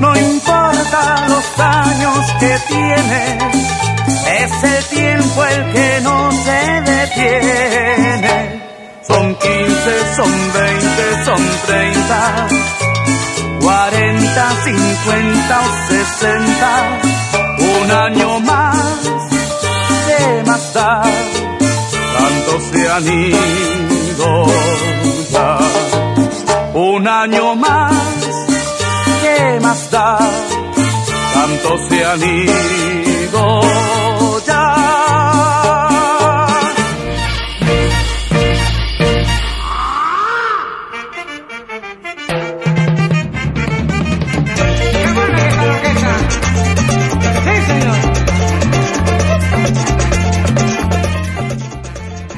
[0.00, 3.44] No importa los años que tienes,
[4.40, 8.62] es el tiempo el que no se detiene.
[9.06, 12.48] Son 15, son 20, son 30,
[13.60, 17.00] 40, 50 o 60.
[17.58, 18.98] Un año más,
[20.06, 21.02] ¿qué más da?
[21.02, 24.46] Tantos se han ido
[25.30, 25.58] ya.
[26.74, 27.94] Un año más,
[29.26, 30.18] ¿qué más da?
[31.34, 33.60] Tantos se han ido
[34.46, 34.62] ya.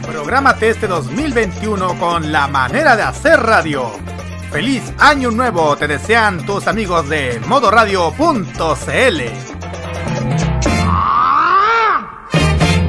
[0.06, 4.07] Prográmate este 2021 con la manera de hacer radio.
[4.50, 9.22] Feliz año nuevo te desean tus amigos de modoradio.cl.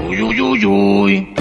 [0.07, 1.36] Uy, uy, uy, uy.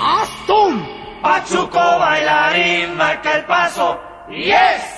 [0.00, 0.82] ¡Astum!
[1.20, 4.00] Pachuco bailarín marca el paso.
[4.30, 4.92] ¡Yes!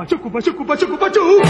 [0.00, 1.42] pachuco, pachuco, pachuco, pachuco.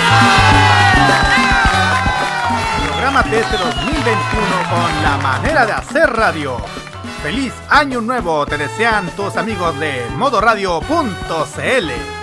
[2.88, 4.14] Programa TS 2021
[4.68, 6.56] con la manera de hacer radio.
[7.22, 12.13] Feliz año nuevo te desean tus amigos de modoradio.cl.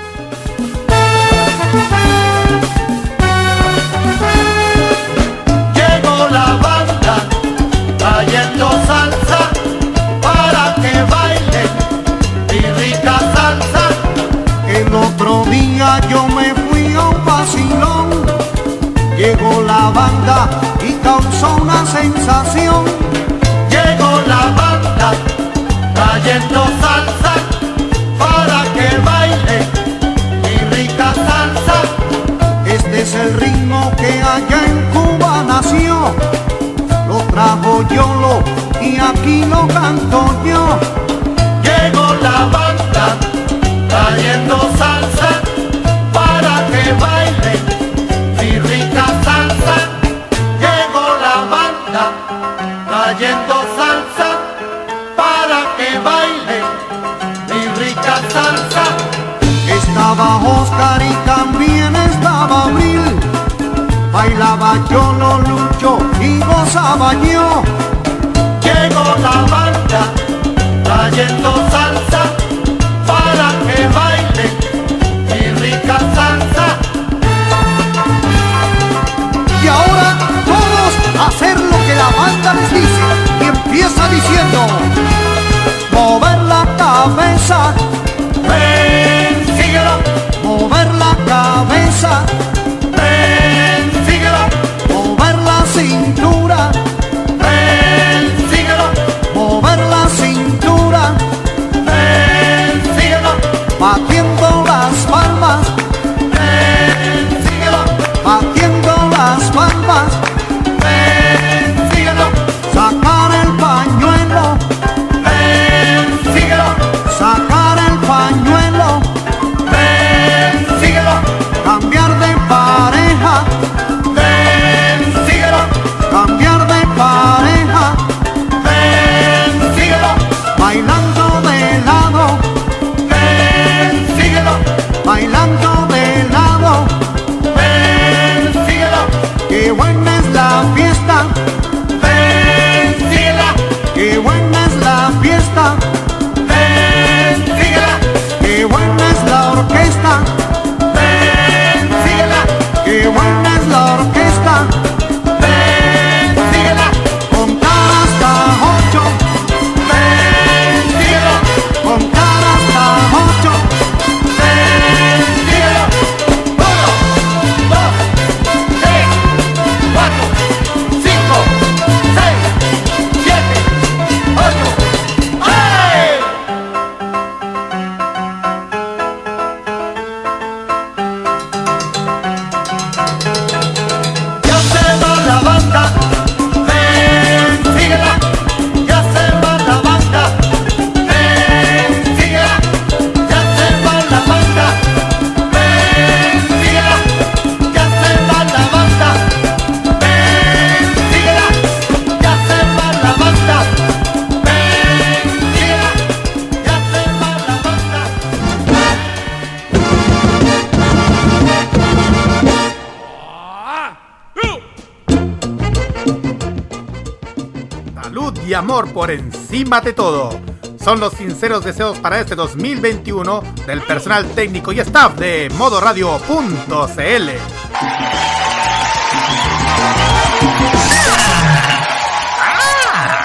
[218.88, 220.40] por encima de todo.
[220.84, 227.30] Son los sinceros deseos para este 2021 del personal técnico y staff de modoradio.cl.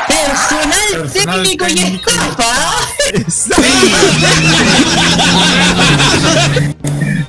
[0.08, 2.52] Personal, personal técnico, y estafa.
[3.28, 3.52] Sí.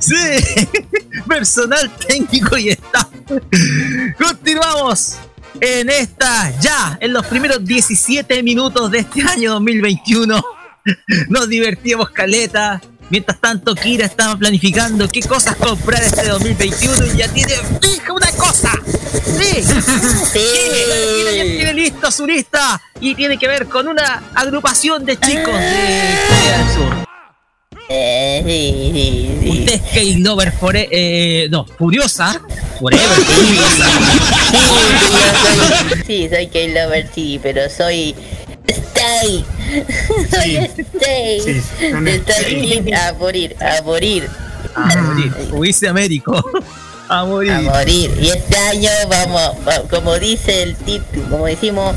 [0.00, 0.68] sí.
[1.26, 3.08] Personal técnico y estafa.
[4.18, 5.16] Continuamos
[5.60, 10.42] en esta, ya, en los primeros 17 minutos de este año 2021.
[11.28, 12.80] Nos divertíamos caleta.
[13.10, 18.30] Mientras tanto, Kira estaba planificando qué cosas comprar este 2021 y ya tiene fija una
[18.32, 18.70] cosa.
[19.24, 19.62] Sí,
[20.32, 20.40] sí.
[20.42, 25.54] Kira, ya tiene lista su lista y tiene que ver con una agrupación de chicos
[25.54, 27.07] de Corea del Sur.
[27.90, 29.48] Eh, sí, sí, sí.
[29.60, 32.40] Usted es K-Lover fore- eh, no, Furiosa.
[32.78, 33.06] Forever.
[36.06, 38.14] Sí, soy K-Lover, sí, pero soy
[38.66, 39.44] Stay.
[40.30, 41.40] soy Stay.
[41.40, 41.62] Sí,
[42.20, 42.92] stay.
[42.92, 44.28] a morir, a morir.
[44.74, 45.32] A morir.
[45.88, 46.44] Américo.
[47.10, 47.52] A morir.
[47.52, 48.10] A morir.
[48.20, 51.96] Y este año vamos, va- como dice el título, como decimos,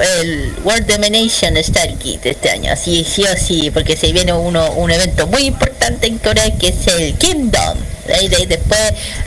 [0.00, 2.72] el World Domination Star Kit este año.
[2.72, 6.68] Así, sí o sí, porque se viene uno, un evento muy importante en Corea que
[6.68, 7.78] es el Kingdom.
[8.06, 8.80] De ahí, de ahí después,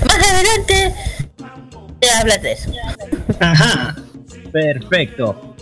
[0.07, 0.93] más adelante,
[1.99, 2.71] te hablas de eso.
[3.39, 3.95] Ajá.
[4.51, 5.55] Perfecto.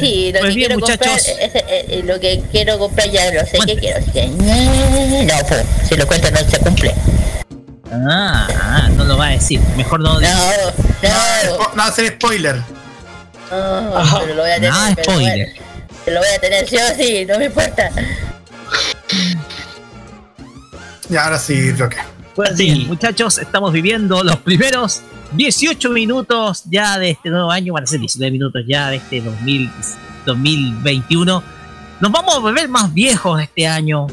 [0.00, 1.28] Sí, lo Pues que bien, quiero comprar, muchachos.
[1.40, 5.34] es- es- es- lo que quiero comprar ya lo sé que quiero, así que no,
[5.48, 6.94] pues, si lo cuento no se cumple.
[7.92, 9.60] Ah, ah, no lo va a decir.
[9.76, 10.14] Mejor no.
[10.14, 10.28] No, no,
[11.58, 12.56] No, no hacer spoiler.
[13.50, 14.70] no, pero lo voy a tener.
[14.70, 15.48] Nada pero bueno, spoiler.
[16.06, 17.90] lo voy a tener sí o sí, no me importa.
[21.10, 21.98] Y ahora sí, Roque.
[22.34, 25.02] Pues bien, muchachos, estamos viviendo los primeros
[25.32, 29.20] 18 minutos ya de este nuevo año, van a ser 19 minutos ya de este
[29.20, 29.70] 2000
[30.24, 31.42] 2021.
[32.00, 34.06] Nos vamos a volver más viejos este año.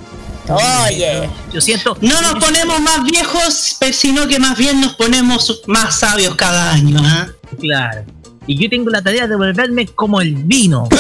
[0.50, 1.96] Oye, Yo siento.
[2.02, 7.00] No nos ponemos más viejos, sino que más bien nos ponemos más sabios cada año.
[7.04, 7.28] ¿ah?
[7.60, 8.04] Claro.
[8.48, 10.90] Y yo tengo la tarea de volverme como el vino.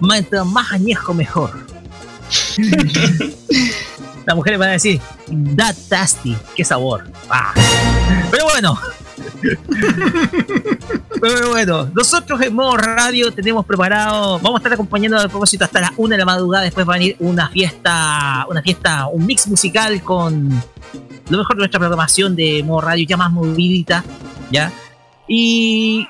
[0.00, 1.64] Mientras más añejo, mejor.
[4.26, 5.00] Las mujeres van a decir,
[5.56, 7.04] that tasty, qué sabor.
[7.30, 7.54] Ah.
[8.32, 8.76] Pero bueno.
[11.20, 15.80] Pero bueno, nosotros en modo radio tenemos preparado, vamos a estar acompañando a propósito hasta
[15.80, 19.46] las 1 de la madrugada, después va a venir una fiesta, una fiesta, un mix
[19.46, 20.48] musical con
[21.30, 24.04] lo mejor de nuestra programación de modo radio ya más movidita,
[24.50, 24.70] ¿ya?
[25.26, 26.06] Y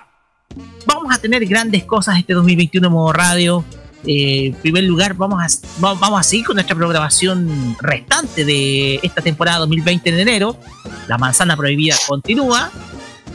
[0.86, 3.64] vamos a tener grandes cosas este 2021 en modo radio.
[4.06, 5.46] Eh, en primer lugar, vamos a,
[5.82, 10.58] va- vamos a seguir con nuestra programación restante de esta temporada 2020 en enero.
[11.06, 12.70] La manzana prohibida continúa.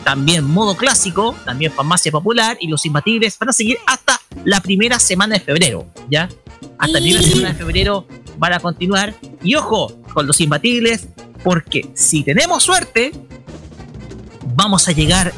[0.10, 4.98] También modo clásico, también farmacia popular y los imbatibles van a seguir hasta la primera
[4.98, 6.28] semana de febrero, ¿ya?
[6.80, 8.08] Hasta la primera semana de febrero
[8.40, 9.14] van a continuar.
[9.44, 11.10] Y ojo con los imbatibles,
[11.44, 13.12] porque si tenemos suerte,
[14.56, 15.32] vamos a llegar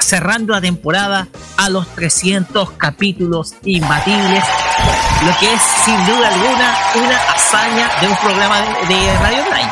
[0.00, 4.42] cerrando la temporada a los 300 capítulos imbatibles,
[5.24, 9.70] lo que es sin duda alguna una hazaña de un programa de, de Radio Online.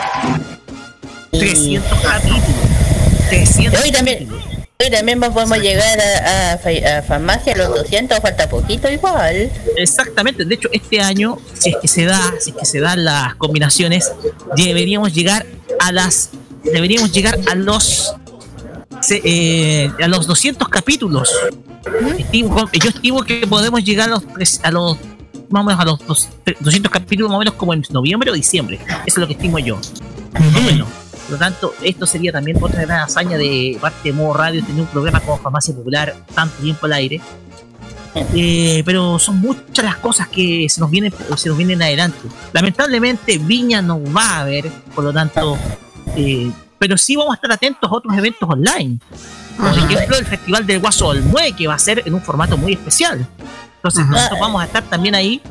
[1.32, 2.67] 300 capítulos.
[3.28, 8.48] 300 hoy también, hoy también podemos llegar a, a a farmacia a los 200, falta
[8.48, 9.50] poquito igual.
[9.76, 13.04] Exactamente, de hecho este año, si es que se da, si es que se dan
[13.04, 14.12] las combinaciones,
[14.56, 15.46] deberíamos llegar
[15.80, 16.30] a las
[16.64, 18.14] deberíamos llegar a los
[19.00, 21.32] se- eh, a los 200 capítulos.
[22.18, 24.96] Estimo- yo estimo que podemos llegar a los tres- a los
[25.50, 26.28] más o menos a los dos-
[26.60, 28.78] 200 capítulos más o menos como en noviembre o diciembre.
[28.84, 29.78] Eso es lo que estimo yo.
[30.32, 30.88] Más o menos.
[31.28, 34.80] Por lo tanto, esto sería también otra gran hazaña de parte de Modo Radio, tener
[34.80, 37.20] un programa como Farmacia Popular tanto tiempo al aire.
[38.34, 42.18] Eh, pero son muchas las cosas que se nos vienen se nos vienen adelante.
[42.54, 45.58] Lamentablemente Viña no va a haber, por lo tanto,
[46.16, 48.98] eh, pero sí vamos a estar atentos a otros eventos online.
[49.58, 52.72] Por ejemplo, el Festival del Guaso Olmue, que va a ser en un formato muy
[52.72, 53.26] especial.
[53.76, 55.42] Entonces, nosotros vamos a estar también ahí.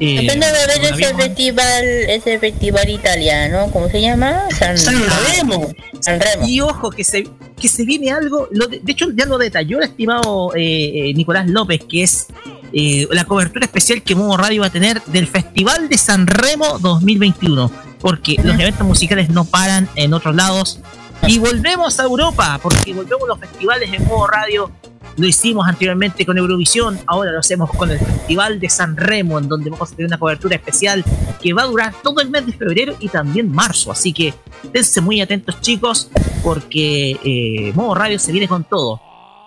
[0.00, 4.46] Eh, Depende de ver ese festival, ese festival italiano, ¿cómo se llama?
[4.56, 5.72] San, Remo.
[6.00, 6.46] San Remo.
[6.46, 7.26] Y ojo, que se,
[7.60, 11.14] que se viene algo, lo de, de hecho ya lo detalló el estimado eh, eh,
[11.14, 12.26] Nicolás López, que es
[12.72, 16.78] eh, la cobertura especial que Modo Radio va a tener del Festival de San Remo
[16.78, 17.70] 2021,
[18.00, 20.80] porque los eventos musicales no paran en otros lados.
[21.26, 24.72] Y volvemos a Europa, porque volvemos a los festivales en Modo Radio.
[25.16, 29.48] Lo hicimos anteriormente con Eurovisión, ahora lo hacemos con el Festival de San Remo, en
[29.48, 31.04] donde vamos a tener una cobertura especial
[31.40, 33.92] que va a durar todo el mes de febrero y también marzo.
[33.92, 34.32] Así que
[34.64, 36.10] esténse muy atentos, chicos,
[36.42, 39.00] porque eh, Modo Radio se viene con todo.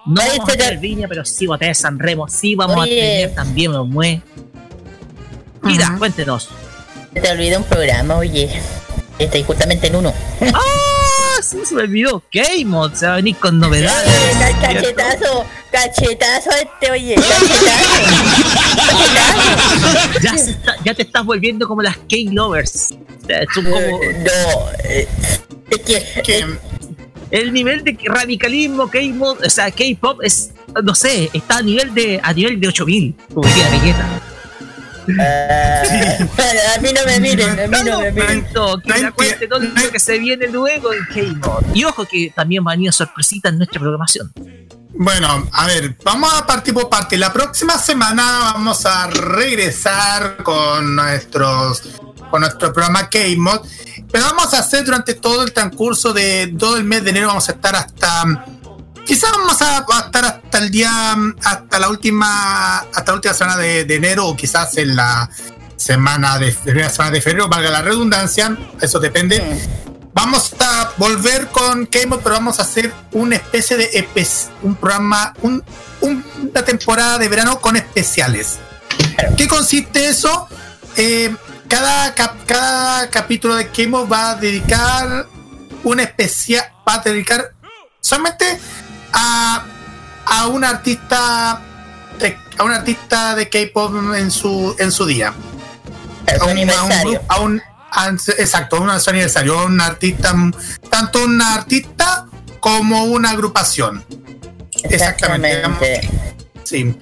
[0.05, 2.77] No Ahí vamos a tener Viña, pero sí vamos a tener San Remo, sí vamos
[2.77, 2.91] Oye.
[2.99, 4.21] a tener también Mue.
[5.63, 6.49] Mira, cuéntenos.
[7.11, 8.49] Se te olvidó un programa, oye.
[9.17, 10.13] Está justamente en uno.
[10.53, 10.84] ¡Ah!
[11.41, 12.23] Sí, se me olvidó.
[12.31, 14.07] K-Mod se va a venir con novedades.
[14.07, 18.01] Eh, ca- cachetazo, cachetazo este, oye, cachetazo.
[20.23, 22.93] ya, se está- ya te estás volviendo como las K-Lovers.
[23.53, 23.69] Como.
[23.71, 25.07] No, eh,
[25.71, 25.79] es
[26.23, 26.45] que,
[27.31, 30.51] El nivel de radicalismo K-Mod, o sea, K-pop es.
[30.83, 34.21] No sé, está a nivel de a nivel de 8000, como diría Vegeta.
[35.07, 38.45] A mí no me miren, a mí no me miren.
[38.83, 41.63] Que la cuente todo lo que se viene luego en K-Mod.
[41.73, 44.31] Y ojo que también van a ir sorpresitas en nuestra programación.
[44.97, 47.17] Bueno, a ver, vamos a partir por parte.
[47.17, 51.83] La próxima semana vamos a regresar con nuestros
[52.29, 53.61] con nuestro programa K-Mod.
[54.11, 57.49] Pero vamos a hacer durante todo el transcurso de todo el mes de enero, vamos
[57.49, 58.45] a estar hasta.
[59.05, 63.57] Quizás vamos a, a estar hasta el día, hasta la última, hasta la última semana
[63.57, 65.29] de, de enero, o quizás en la
[65.77, 69.43] semana de primera semana de febrero, valga la redundancia, eso depende.
[70.13, 75.33] Vamos a volver con K-Mod, pero vamos a hacer una especie de espe- un programa,
[75.41, 75.63] un-
[76.01, 78.55] un- una temporada de verano con especiales.
[79.37, 80.47] ¿Qué consiste eso?
[80.95, 81.35] Eh,
[81.67, 85.27] cada, cap- cada capítulo de K-Mod va a dedicar
[85.83, 87.51] una especial, va a dedicar
[87.99, 88.59] solamente
[89.15, 89.65] a,
[90.25, 91.59] a un artista
[92.19, 95.33] de, a un artista de K-pop en su en su día.
[96.39, 100.35] A un, a un a un- exacto, un aniversario, un artista,
[100.89, 102.25] tanto un artista
[102.59, 104.03] como una agrupación.
[104.83, 106.09] Exactamente.
[106.63, 106.97] Sí.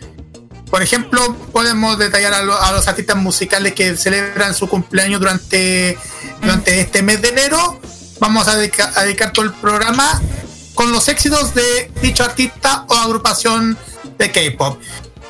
[0.69, 5.97] Por ejemplo, podemos detallar a, lo- a los artistas musicales que celebran su cumpleaños durante,
[6.41, 7.79] durante este mes de enero.
[8.19, 10.21] Vamos a dedicar todo el programa
[10.73, 13.77] con los éxitos de dicho artista o agrupación
[14.17, 14.79] de K-pop.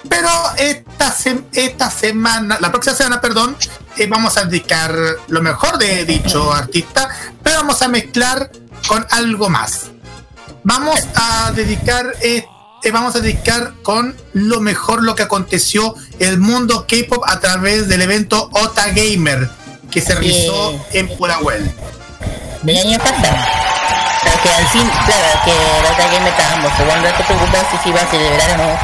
[0.10, 1.16] Pero esta,
[1.54, 3.56] esta semana, la próxima semana, perdón,
[3.98, 4.96] eh, vamos a dedicar
[5.28, 7.10] lo mejor de dicho artista,
[7.42, 8.52] pero vamos a mezclar
[8.88, 9.92] con algo más.
[10.64, 12.46] Vamos a dedicar, eh,
[12.84, 17.88] eh, vamos a dedicar con lo mejor lo que aconteció el mundo K-pop a través
[17.88, 19.50] del evento Ota Gamer
[19.90, 21.72] que se realizó en Pudahuel.
[22.64, 23.73] del año pasado.
[24.44, 25.52] Que al fin, claro, que
[25.84, 28.78] la otra que me estábamos un rato preocupados si iba a celebrar o no.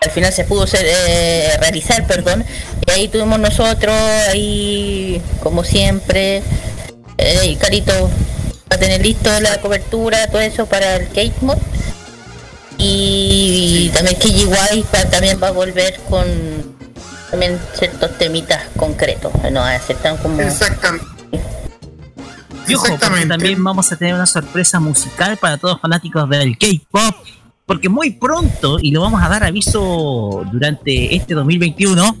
[0.00, 2.44] Al final se pudo ser, eh, realizar, perdón.
[2.86, 3.94] Y ahí tuvimos nosotros,
[4.30, 6.42] ahí como siempre,
[7.18, 7.92] eh, Carito
[8.70, 11.58] va a tener listo la cobertura, todo eso para el Kate Mod.
[12.78, 16.24] Y también KGY pa- también va a volver con
[17.30, 20.40] también ciertos temitas concretos, no va a ser tan como...
[20.40, 21.06] Exactamente.
[22.66, 27.14] Y ojo, porque también vamos a tener una sorpresa musical para todos fanáticos del K-pop.
[27.66, 32.16] Porque muy pronto, y lo vamos a dar aviso durante este 2021,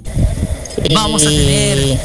[0.94, 1.98] vamos a tener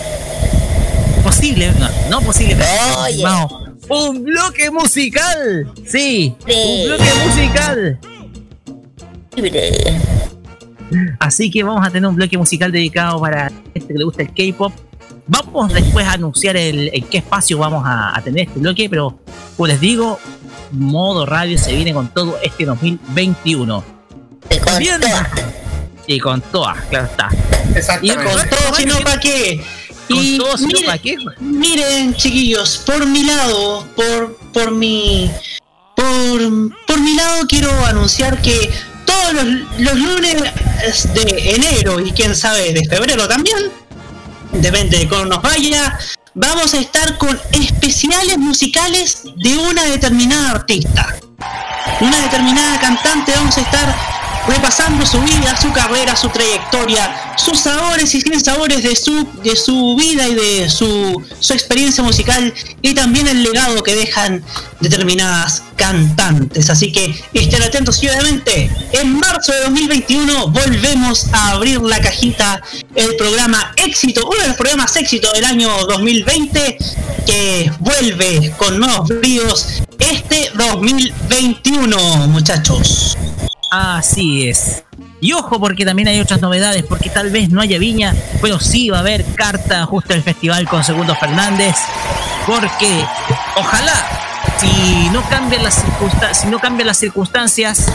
[1.23, 3.47] posible, no, no posible, pero confirmado,
[3.89, 5.71] un bloque musical.
[5.85, 7.99] Sí, un bloque musical.
[11.19, 14.33] Así que vamos a tener un bloque musical dedicado para gente que le gusta el
[14.33, 14.73] K-pop.
[15.29, 19.19] Vamos después a anunciar el, en qué espacio vamos a, a tener este bloque, pero
[19.55, 20.19] como les digo,
[20.71, 23.83] modo radio se viene con todo este 2021.
[24.65, 25.01] También,
[26.07, 27.29] y con todas, claro está.
[28.01, 29.63] Y con todo, si no, ¿para qué?
[30.07, 31.17] Y todo, si no, miren, ¿pa' qué?
[31.39, 35.29] miren, chiquillos, por mi lado, por, por mi.
[35.95, 38.71] Por, por mi lado quiero anunciar que
[39.05, 39.45] todos los,
[39.77, 43.57] los lunes de enero y quién sabe de febrero también,
[44.53, 45.97] depende de cómo nos vaya,
[46.33, 51.15] vamos a estar con especiales musicales de una determinada artista.
[52.01, 58.13] Una determinada cantante vamos a estar repasando su vida, su carrera, su trayectoria, sus sabores
[58.15, 62.93] y sin sabores de su, de su vida y de su, su experiencia musical y
[62.93, 64.43] también el legado que dejan
[64.79, 66.69] determinadas cantantes.
[66.69, 72.61] Así que estén atentos y obviamente en marzo de 2021 volvemos a abrir la cajita,
[72.95, 76.77] el programa éxito, uno de los programas éxito del año 2020
[77.25, 83.17] que vuelve con nuevos bríos este 2021, muchachos.
[83.71, 84.83] Así es.
[85.21, 88.89] Y ojo porque también hay otras novedades, porque tal vez no haya viña, pero sí
[88.89, 91.75] va a haber carta justo el festival con Segundo Fernández,
[92.47, 93.03] porque
[93.57, 93.93] ojalá
[94.59, 97.91] si no cambian las circunstancias, si no cambian las circunstancias,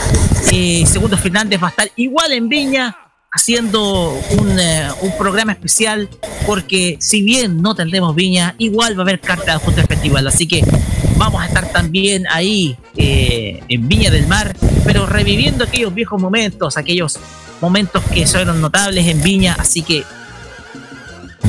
[0.53, 2.97] eh, Segundo Fernández va a estar igual en Viña
[3.33, 6.09] haciendo un, eh, un programa especial,
[6.47, 10.47] porque si bien no tendremos Viña, igual va a haber carta justo el festival, así
[10.47, 10.63] que
[11.17, 16.77] vamos a estar también ahí eh, en Viña del Mar, pero reviviendo aquellos viejos momentos,
[16.77, 17.19] aquellos
[17.61, 20.05] momentos que fueron notables en Viña, así que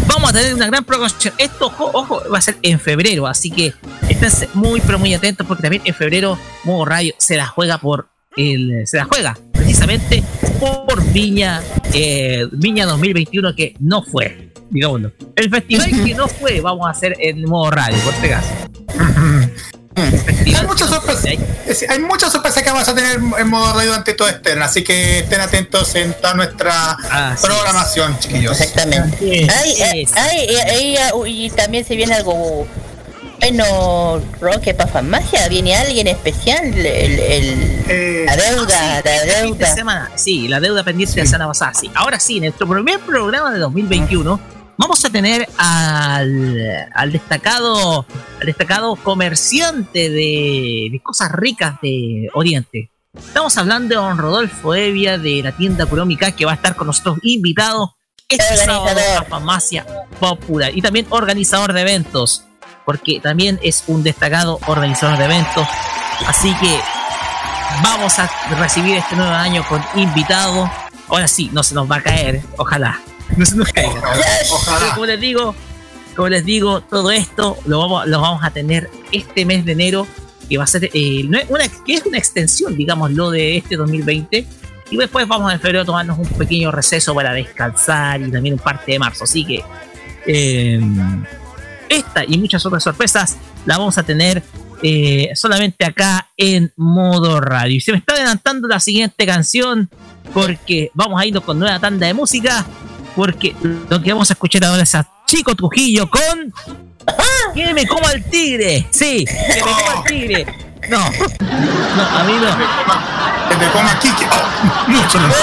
[0.08, 1.34] vamos a tener una gran programación.
[1.38, 3.74] Esto, ojo, va a ser en febrero, así que
[4.10, 8.08] estén muy, pero muy atentos porque también en febrero Modo Radio se la juega por
[8.38, 10.24] el, se la juega precisamente
[10.60, 11.62] por Viña,
[11.94, 15.12] eh, Viña 2021 que no fue, digámoslo.
[15.36, 18.50] El festival que no fue, vamos a hacer en modo radio, por este caso.
[19.96, 21.26] Hay muchas sorpresas.
[21.68, 24.84] es- Hay muchas sorpresas que vamos a tener en modo radio durante todo este así
[24.84, 26.98] que estén atentos en toda nuestra
[27.42, 28.60] programación, chiquillos.
[28.60, 29.48] Exactamente.
[29.54, 32.68] Ay, ay, ay, ay, ay, uy, y también se viene algo
[33.40, 39.74] Bueno, Roque para farmacia, viene alguien especial, el, el- la deuda, la de deuda.
[39.76, 40.12] semana.
[40.16, 41.74] Sí, la deuda pendiente de la semana pasada.
[41.74, 41.92] Sí.
[41.96, 44.40] Ahora sí, en nuestro primer programa de 2021
[44.78, 48.06] vamos a tener al, al destacado
[48.48, 52.90] destacado comerciante de, de cosas ricas de Oriente.
[53.16, 56.88] Estamos hablando de don Rodolfo Evia de la tienda Curómica que va a estar con
[56.88, 57.96] nosotros invitado
[58.28, 59.86] este sábado a Farmacia
[60.20, 62.46] Popular y también organizador de eventos
[62.86, 65.68] porque también es un destacado organizador de eventos.
[66.28, 66.80] Así que
[67.84, 70.72] vamos a recibir este nuevo año con invitado.
[71.10, 73.02] Ahora sí, no se nos va a caer, ojalá.
[73.36, 74.02] No se nos caiga.
[74.02, 75.56] Pero Como les digo,
[76.16, 80.08] como les digo, todo esto lo vamos, a tener este mes de enero,
[80.50, 84.48] que va a ser eh, una, que es una extensión, digámoslo, de este 2020.
[84.92, 88.60] Y después vamos en febrero a tomarnos un pequeño receso para descansar y también un
[88.60, 89.24] parte de marzo.
[89.24, 89.64] Así que
[90.28, 90.80] eh,
[91.90, 93.36] esta y muchas otras sorpresas
[93.66, 94.44] la vamos a tener
[94.84, 97.76] eh, solamente acá en modo radio.
[97.76, 99.90] Y se me está adelantando la siguiente canción
[100.34, 102.66] porque vamos a irnos con nueva tanda de música.
[103.16, 103.56] Porque
[103.90, 106.54] lo que vamos a escuchar ahora es a Chico Trujillo con.
[107.54, 108.88] ¡Que me coma el tigre!
[108.92, 110.46] Sí, que me coma el tigre.
[110.90, 113.50] No, no, a mí no.
[113.50, 114.28] Que me coma Kike.
[114.88, 115.34] mucho no.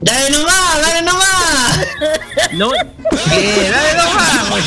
[0.00, 1.86] ¡Dale nomás, dale nomás!
[2.52, 4.64] No, que dale nomás.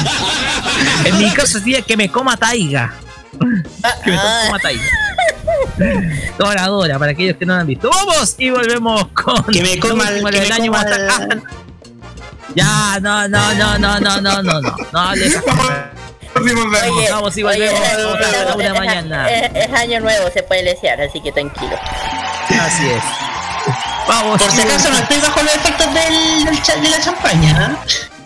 [1.06, 2.94] En mi caso sería que me coma taiga.
[4.04, 4.84] Que me coma taiga.
[6.38, 7.90] Dora Dora, para aquellos que no lo han visto.
[7.90, 8.36] ¡Vamos!
[8.38, 9.44] Y volvemos con.
[9.46, 10.72] Que me coma el- que me año.
[10.72, 11.44] coma el-
[12.56, 14.76] Ya, no, no, no, no, no, no, no, no.
[14.92, 15.46] No hables así.
[16.36, 19.30] Oye, Vamos y volvemos a la una mañana.
[19.30, 21.78] Es, es año nuevo, se puede lesear, así que tranquilo.
[22.48, 23.04] Así es.
[24.08, 24.42] Vamos.
[24.42, 27.78] Por si acaso no estoy bajo los efectos del, del de la champaña.
[27.78, 28.19] ¿ah?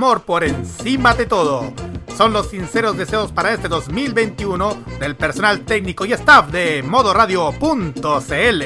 [0.00, 1.74] Amor por encima de todo.
[2.16, 8.62] Son los sinceros deseos para este 2021 del personal técnico y staff de modoradio.cl.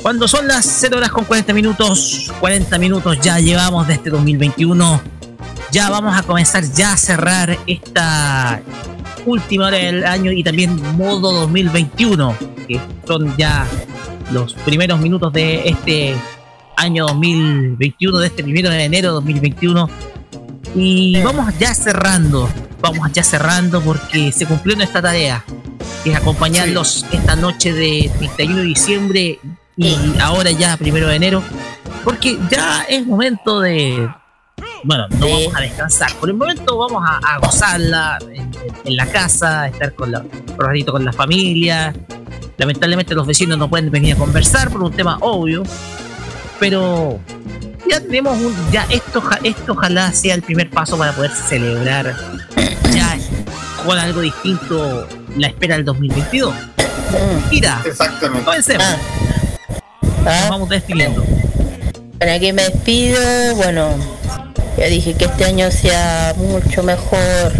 [0.00, 5.02] Cuando son las 0 horas con 40 minutos, 40 minutos ya llevamos de este 2021.
[5.72, 8.62] Ya vamos a comenzar ya a cerrar esta
[9.26, 12.34] última hora del año y también modo 2021,
[12.66, 13.66] que son ya
[14.32, 16.16] los primeros minutos de este
[16.76, 19.90] año 2021, de este primero de enero de 2021.
[20.74, 22.48] Y vamos ya cerrando,
[22.80, 25.44] vamos ya cerrando porque se cumplió nuestra tarea,
[26.04, 29.38] que es acompañarlos esta noche de 31 de diciembre
[29.76, 31.42] y ahora ya primero de enero,
[32.04, 34.08] porque ya es momento de...
[34.86, 36.12] Bueno, no vamos a descansar.
[36.14, 38.50] Por el momento vamos a, a gozarla en,
[38.84, 41.92] en la casa, estar con la, un ratito con la familia.
[42.56, 45.64] Lamentablemente los vecinos no pueden venir a conversar por un tema obvio,
[46.60, 47.18] pero
[47.90, 52.14] ya tenemos un, ya esto, esto ojalá sea el primer paso para poder celebrar
[52.92, 53.18] ya
[53.84, 56.54] con algo distinto la espera del 2022.
[57.50, 58.44] Mira, Exactamente.
[58.44, 58.86] comencemos.
[60.24, 60.38] Ah.
[60.42, 61.24] Nos vamos despidiendo.
[62.18, 63.20] Para que me despido,
[63.56, 63.90] bueno,
[64.78, 67.52] ya dije que este año sea mucho mejor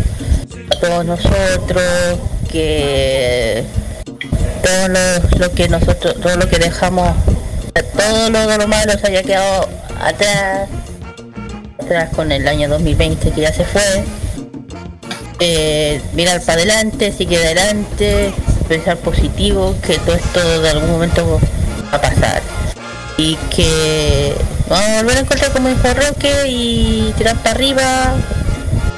[0.68, 2.18] para todos nosotros,
[2.50, 3.64] que
[4.62, 4.88] todo
[5.38, 7.14] lo, que nosotros, todo lo que dejamos,
[7.96, 9.68] todo lo, lo malo se haya quedado
[10.00, 10.70] atrás,
[11.78, 14.04] atrás con el año 2020 que ya se fue.
[15.38, 18.32] Eh, mirar para adelante, seguir adelante,
[18.68, 21.40] pensar positivo, que todo esto de algún momento
[21.92, 22.40] va a pasar
[23.16, 24.34] y que
[24.68, 28.14] vamos a volver a encontrar como dijo Roque y tirar para arriba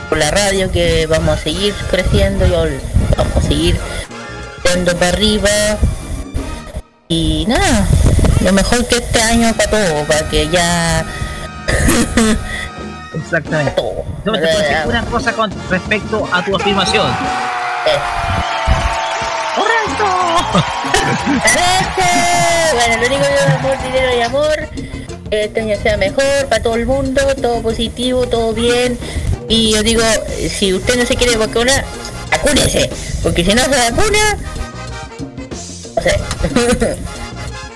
[0.08, 3.78] por la radio que vamos a seguir creciendo y vamos a seguir
[4.64, 5.50] dando para arriba
[7.08, 7.86] y nada
[8.44, 11.04] lo mejor que este año para todo para que ya
[13.14, 13.82] Exactamente.
[14.24, 17.06] Yo te puedo decir una cosa con respecto a tu afirmación.
[19.56, 20.04] ¡Correcto!
[22.74, 24.68] bueno lo único que es amor dinero y amor.
[25.30, 28.98] Que este año sea mejor para todo el mundo todo positivo todo bien.
[29.48, 30.02] Y yo digo
[30.50, 31.84] si usted no se quiere vacunar
[32.30, 32.90] vacúnese.
[33.22, 34.36] Porque si no se vacuna
[35.96, 36.20] no sé.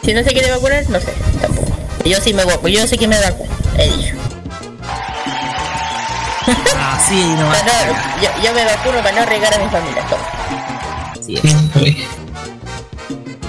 [0.04, 1.70] Si no se quiere vacunar no sé tampoco.
[2.04, 3.48] Yo sí me vacuno yo sé que me vacuno
[3.78, 4.14] he dicho.
[6.94, 7.52] Así no no-
[8.22, 10.18] yo, yo me vacuno para no regar a mi familia todo.
[11.20, 11.42] Así es.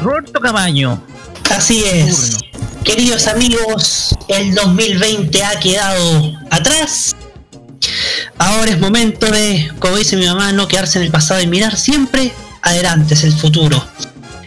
[0.02, 1.02] Roberto Camaño.
[1.50, 2.38] Así es.
[2.84, 7.16] Queridos amigos, el 2020 ha quedado atrás.
[8.38, 11.78] Ahora es momento de, como dice mi mamá, no quedarse en el pasado y mirar
[11.78, 13.86] siempre adelante, es el futuro.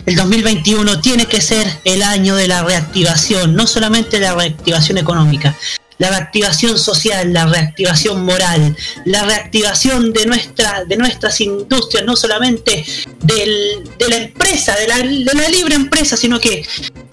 [0.04, 5.56] El 2021 tiene que ser el año de la reactivación, no solamente la reactivación económica,
[5.98, 12.84] la reactivación social, la reactivación moral, la reactivación de, nuestra, de nuestras industrias, no solamente
[13.22, 16.64] de la empresa, de la libre empresa, sino que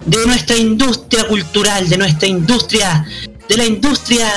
[0.04, 3.06] de nuestra industria cultural, de nuestra industria,
[3.48, 4.28] de la industria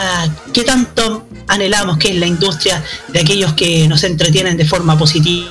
[0.54, 5.50] que tanto anhelamos, que es la industria de aquellos que nos entretienen de forma positiva.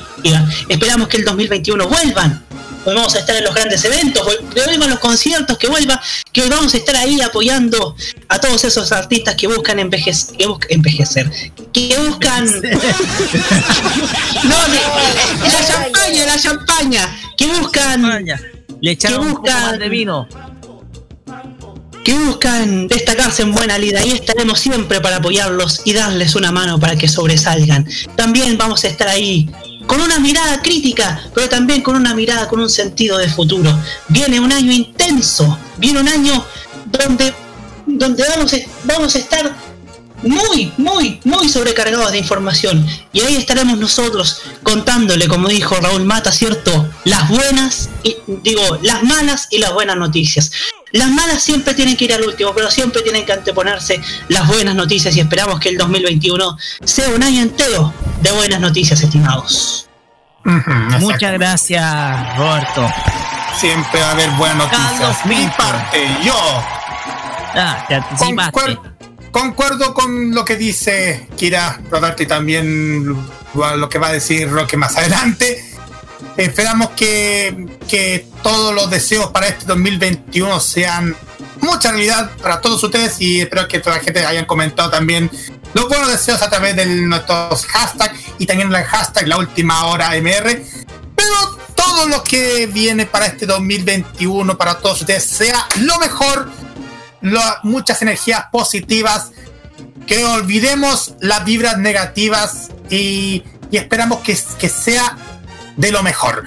[0.68, 2.45] Esperamos que el 2021 vuelvan.
[2.94, 6.00] Vamos a estar en los grandes eventos, que vuelvan los conciertos, que vuelva,
[6.32, 7.96] que vamos a estar ahí apoyando
[8.28, 11.30] a todos esos artistas que buscan envejecer, que buscan envejecer,
[11.72, 12.44] que buscan
[14.44, 18.24] no, de- la champaña, la champaña, que buscan
[18.80, 20.28] Le echaron que un poco más buscan de vino.
[22.04, 26.78] que buscan destacarse en buena lida y estaremos siempre para apoyarlos y darles una mano
[26.78, 27.84] para que sobresalgan.
[28.14, 29.50] También vamos a estar ahí
[29.86, 33.70] con una mirada crítica, pero también con una mirada con un sentido de futuro.
[34.08, 36.44] Viene un año intenso, viene un año
[36.86, 37.32] donde,
[37.86, 39.56] donde vamos, a- vamos a estar
[40.22, 42.84] muy, muy, muy sobrecargados de información.
[43.12, 46.88] Y ahí estaremos nosotros contándole, como dijo Raúl Mata, ¿cierto?
[47.04, 50.50] Las buenas, y, digo, las malas y las buenas noticias.
[50.96, 54.74] Las malas siempre tienen que ir al último, pero siempre tienen que anteponerse las buenas
[54.74, 57.92] noticias y esperamos que el 2021 sea un año entero
[58.22, 59.88] de buenas noticias, estimados.
[60.44, 62.88] Muchas gracias, Roberto.
[63.58, 64.92] Siempre va a haber buenas noticias.
[64.92, 66.34] Carlos Mi parte, yo.
[67.58, 68.52] Ah, te anticipaste.
[68.52, 68.78] Concuer-
[69.32, 73.06] concuerdo con lo que dice Kira Roberto y también
[73.54, 75.64] lo que va a decir Roque más adelante.
[76.36, 81.16] Esperamos que, que todos los deseos para este 2021 sean
[81.60, 85.30] mucha realidad para todos ustedes y espero que toda la gente hayan comentado también
[85.74, 90.14] los buenos deseos a través de nuestros hashtags y también el hashtag la última hora
[90.16, 96.50] MR espero todo lo que viene para este 2021 para todos ustedes sea lo mejor,
[97.22, 99.30] lo- muchas energías positivas,
[100.06, 105.16] que olvidemos las vibras negativas y, y esperamos que, que sea
[105.76, 106.44] de lo mejor.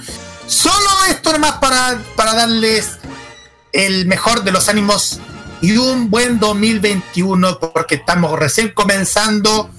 [0.47, 2.97] Solo esto nomás para, para darles
[3.71, 5.19] el mejor de los ánimos
[5.61, 9.69] y un buen 2021 porque estamos recién comenzando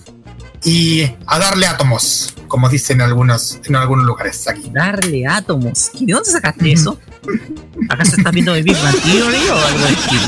[0.62, 4.70] y a darle átomos, como dicen en algunos, en algunos lugares aquí.
[4.72, 5.90] Darle átomos.
[5.94, 6.98] ¿Y ¿De dónde sacaste eso?
[7.88, 10.22] ¿Acaso estás viendo de Big Bang Theory o algo estilo?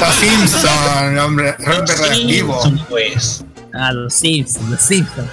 [0.00, 2.60] Los Simpson, hombre, hombre radioactivo.
[2.88, 3.44] pues.
[3.72, 5.28] Ah, los Simpsons, los Simpsons.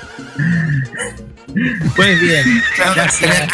[1.56, 2.64] Muy bien.
[2.96, 3.48] Gracias.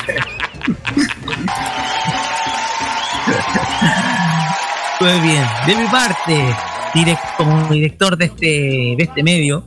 [4.99, 5.43] Muy bien.
[5.65, 6.55] De mi parte,
[6.93, 9.63] direct- como director de este, de este medio,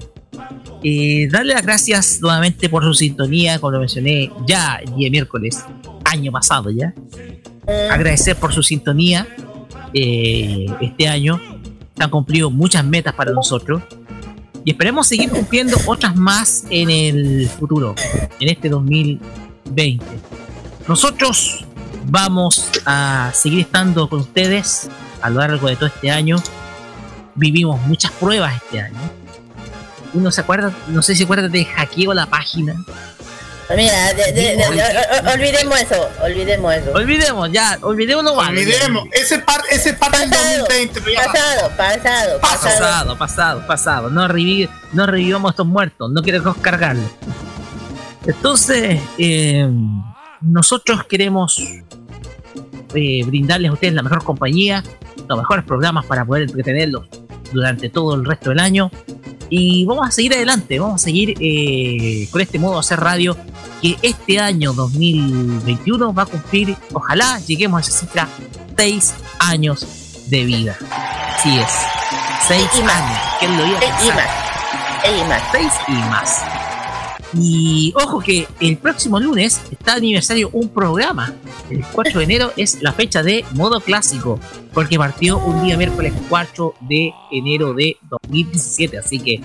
[0.82, 5.65] eh, darle las gracias nuevamente por su sintonía, como lo mencioné ya el día miércoles,
[6.05, 6.94] año pasado ya.
[7.90, 9.27] Agradecer por su sintonía
[9.93, 11.40] eh, este año.
[11.97, 13.82] Se han cumplido muchas metas para nosotros
[14.65, 17.95] y esperemos seguir cumpliendo otras más en el futuro,
[18.41, 20.05] en este 2020.
[20.89, 21.65] Nosotros
[22.07, 24.89] vamos a seguir estando con ustedes
[25.20, 26.36] a lo largo de todo este año.
[27.35, 28.99] Vivimos muchas pruebas este año.
[30.15, 32.74] Uno se acuerda, no sé si se acuerda de hackeo la página.
[33.74, 34.57] Mira, de-
[35.32, 36.93] olvidemos eso, olvidemos eso.
[36.93, 38.35] Olvidemos, ya, olvidémoslo.
[38.36, 38.61] vale.
[38.61, 40.28] Olvidemos, ese par, ese parte del
[40.61, 42.62] 2020, pero ya Pasado, pasado, pasado.
[42.78, 44.11] Pasado, pasado, pasado.
[44.11, 47.11] No, revivi- no revivamos estos muertos, no queremos cargarlos.
[48.27, 49.69] Entonces, eh,
[50.41, 51.59] nosotros queremos
[52.95, 54.85] eh, brindarles a ustedes la mejor compañía,
[55.28, 57.07] los mejores programas para poder entretenerlos
[57.53, 58.91] durante todo el resto del año.
[59.50, 63.36] Y vamos a seguir adelante, vamos a seguir eh, con este modo de hacer radio
[63.82, 68.28] que este año 2021 va a cumplir, ojalá lleguemos a esa cifra,
[68.76, 69.86] 6 años
[70.28, 70.76] de vida.
[71.36, 71.68] Así es,
[72.48, 72.94] 6 Y más.
[72.94, 73.18] años.
[73.38, 74.28] ¿Quién lo iba a pensar?
[75.04, 75.42] Y más.
[75.52, 76.42] 6 y más.
[77.36, 81.35] Y ojo que el próximo lunes está de aniversario un programa.
[81.70, 84.39] El 4 de enero es la fecha de modo clásico,
[84.73, 88.98] porque partió un día miércoles 4 de enero de 2017.
[88.98, 89.40] Así que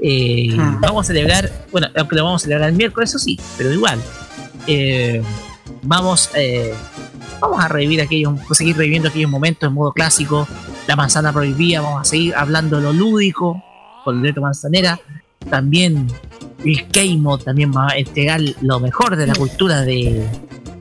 [0.00, 3.72] eh, vamos a celebrar, bueno, aunque lo vamos a celebrar el miércoles, eso sí, pero
[3.72, 4.00] igual.
[4.66, 5.22] eh,
[5.82, 6.74] vamos, eh,
[7.40, 10.46] vamos a revivir aquellos, seguir reviviendo aquellos momentos en modo clásico.
[10.86, 13.62] La manzana prohibida, vamos a seguir hablando de lo lúdico
[14.04, 15.00] con el reto manzanera.
[15.50, 16.06] También
[16.72, 20.26] el Keimo también va a entregar lo mejor de la cultura de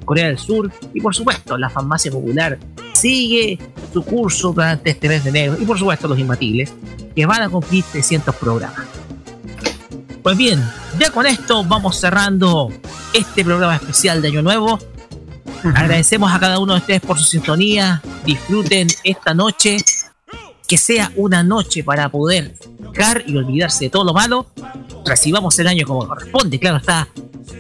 [0.06, 0.72] Corea del Sur.
[0.94, 2.58] Y por supuesto, la farmacia popular
[2.94, 3.60] sigue
[3.92, 5.58] su curso durante este mes de enero.
[5.60, 6.74] Y por supuesto, los imbatibles,
[7.16, 8.86] que van a cumplir 300 programas.
[10.24, 10.64] Pues bien,
[11.00, 12.72] ya con esto vamos cerrando
[13.14, 14.80] este programa especial de Año Nuevo.
[15.64, 18.02] Agradecemos a cada uno de ustedes por su sintonía.
[18.26, 19.78] Disfruten esta noche.
[20.68, 22.56] Que sea una noche para poder
[23.28, 24.48] y olvidarse de todo lo malo.
[25.06, 27.08] Recibamos el año como corresponde, claro está.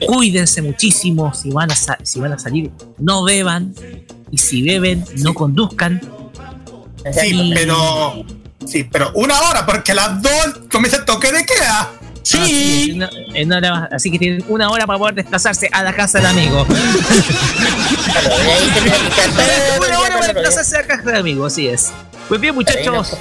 [0.07, 1.33] Cuídense muchísimo.
[1.33, 3.73] Si van a, si van a salir, no beban.
[4.31, 6.01] Y si beben, no conduzcan.
[7.13, 8.25] Sí, pero.
[8.65, 10.31] Sí, pero una hora, porque a las dos
[10.71, 11.91] comienza el toque de queda.
[12.23, 12.93] Sí.
[12.95, 13.89] no- hora más.
[13.93, 16.65] así que tienen una hora para poder desplazarse a la casa del amigo.
[19.87, 21.91] una hora para desplazarse a la casa del amigo, así es.
[22.27, 23.15] Pues bien, muchachos,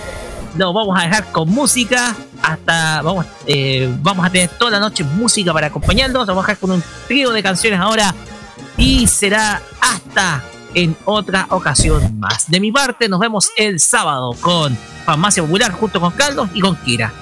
[0.57, 2.15] nos vamos a dejar con música.
[2.43, 6.27] Hasta vamos, eh, vamos a tener toda la noche música para acompañarnos.
[6.27, 8.15] Vamos a dejar con un trío de canciones ahora.
[8.77, 10.43] Y será hasta
[10.75, 12.51] en otra ocasión más.
[12.51, 16.77] De mi parte, nos vemos el sábado con Farmacia Popular junto con Carlos y con
[16.77, 17.13] Kira.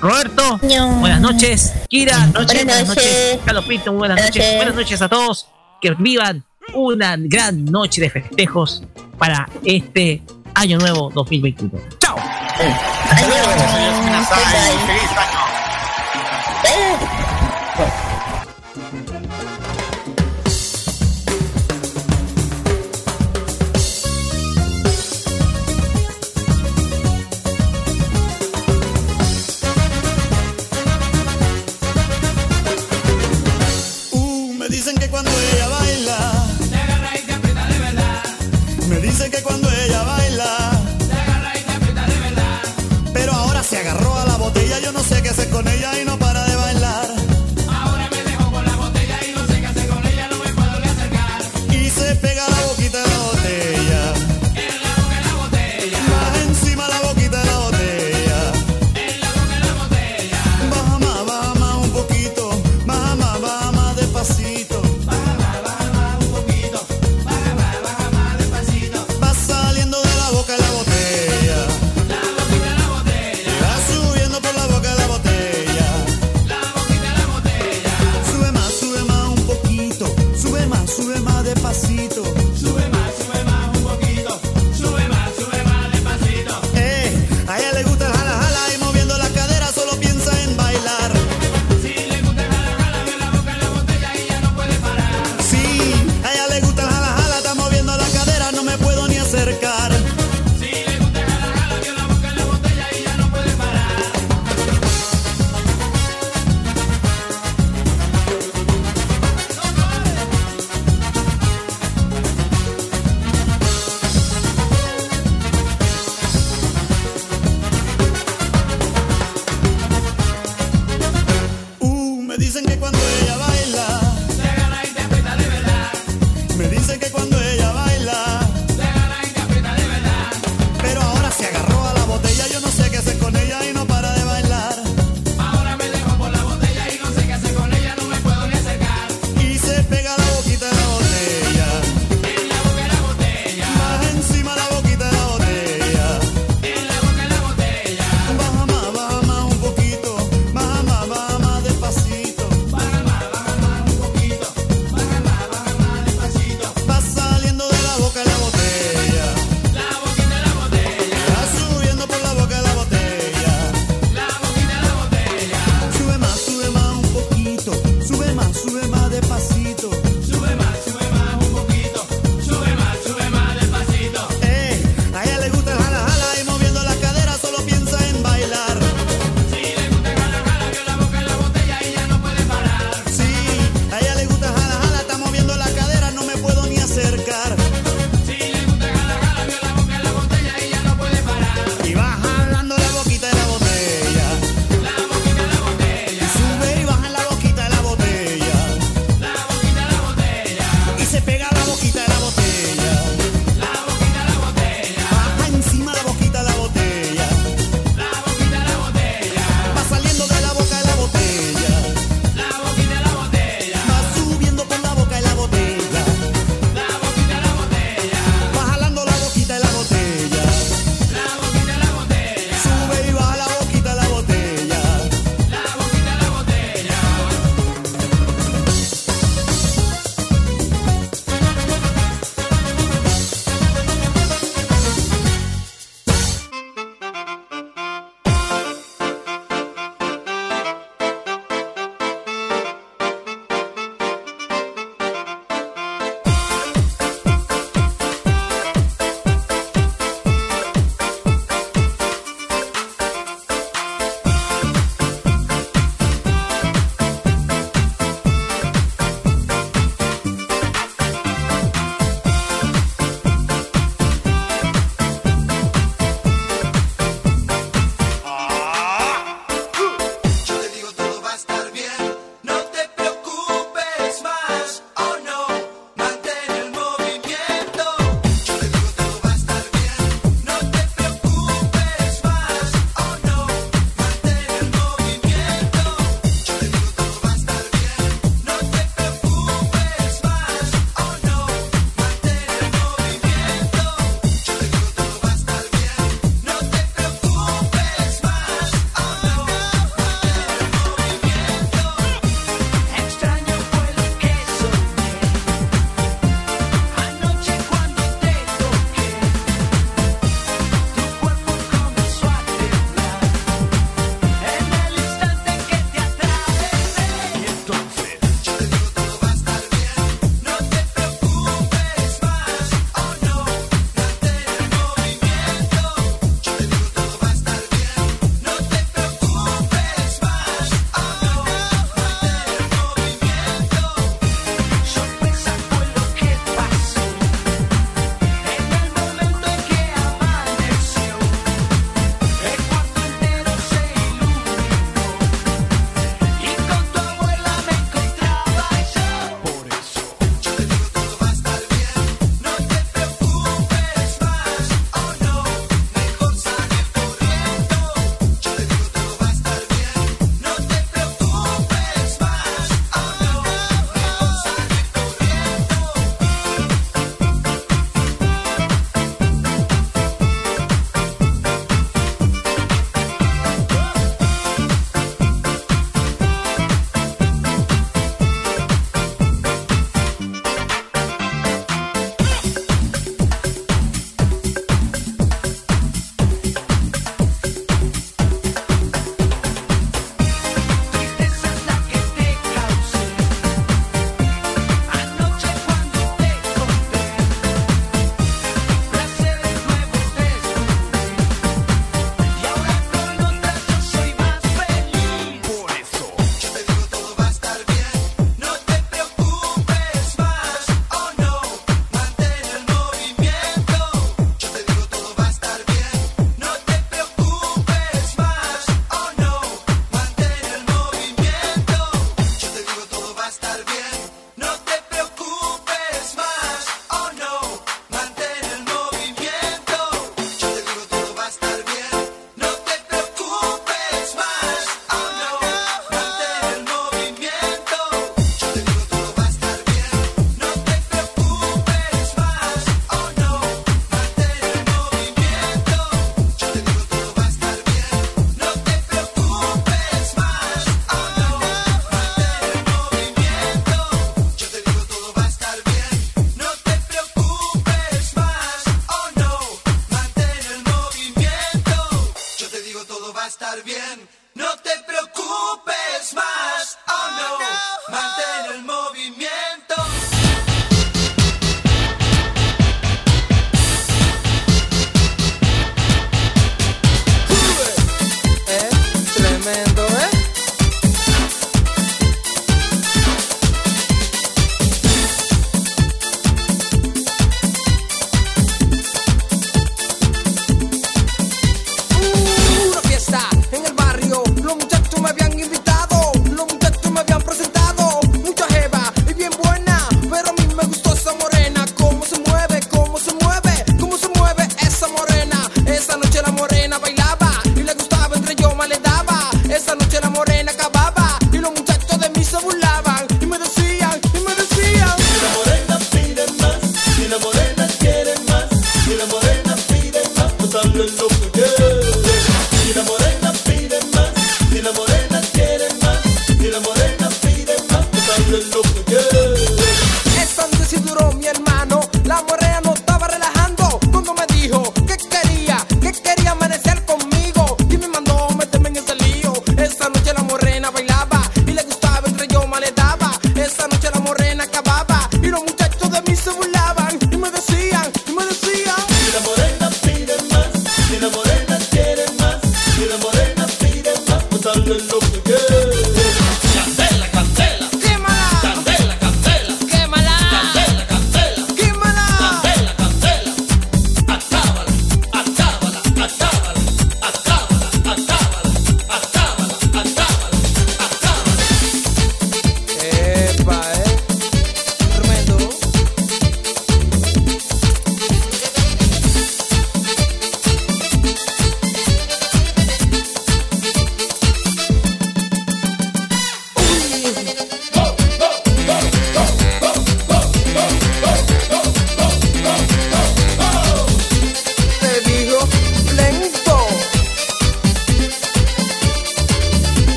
[0.00, 1.72] Roberto, buenas noches.
[1.88, 2.88] Kira, Buenas buenas noches.
[2.88, 3.38] noches.
[3.44, 4.42] Carlos Pinto, buenas Buenas noches.
[4.44, 4.56] noches.
[4.56, 5.48] Buenas noches a todos.
[5.80, 6.44] Que vivan
[6.74, 8.82] una gran noche de festejos
[9.16, 10.22] para este
[10.58, 11.70] año nuevo 2021.
[11.98, 12.18] ¡Chao!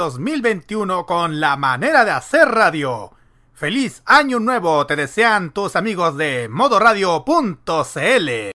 [0.00, 3.12] 2021 con la manera de hacer radio.
[3.52, 8.50] Feliz año nuevo te desean tus amigos de modoradio.cl.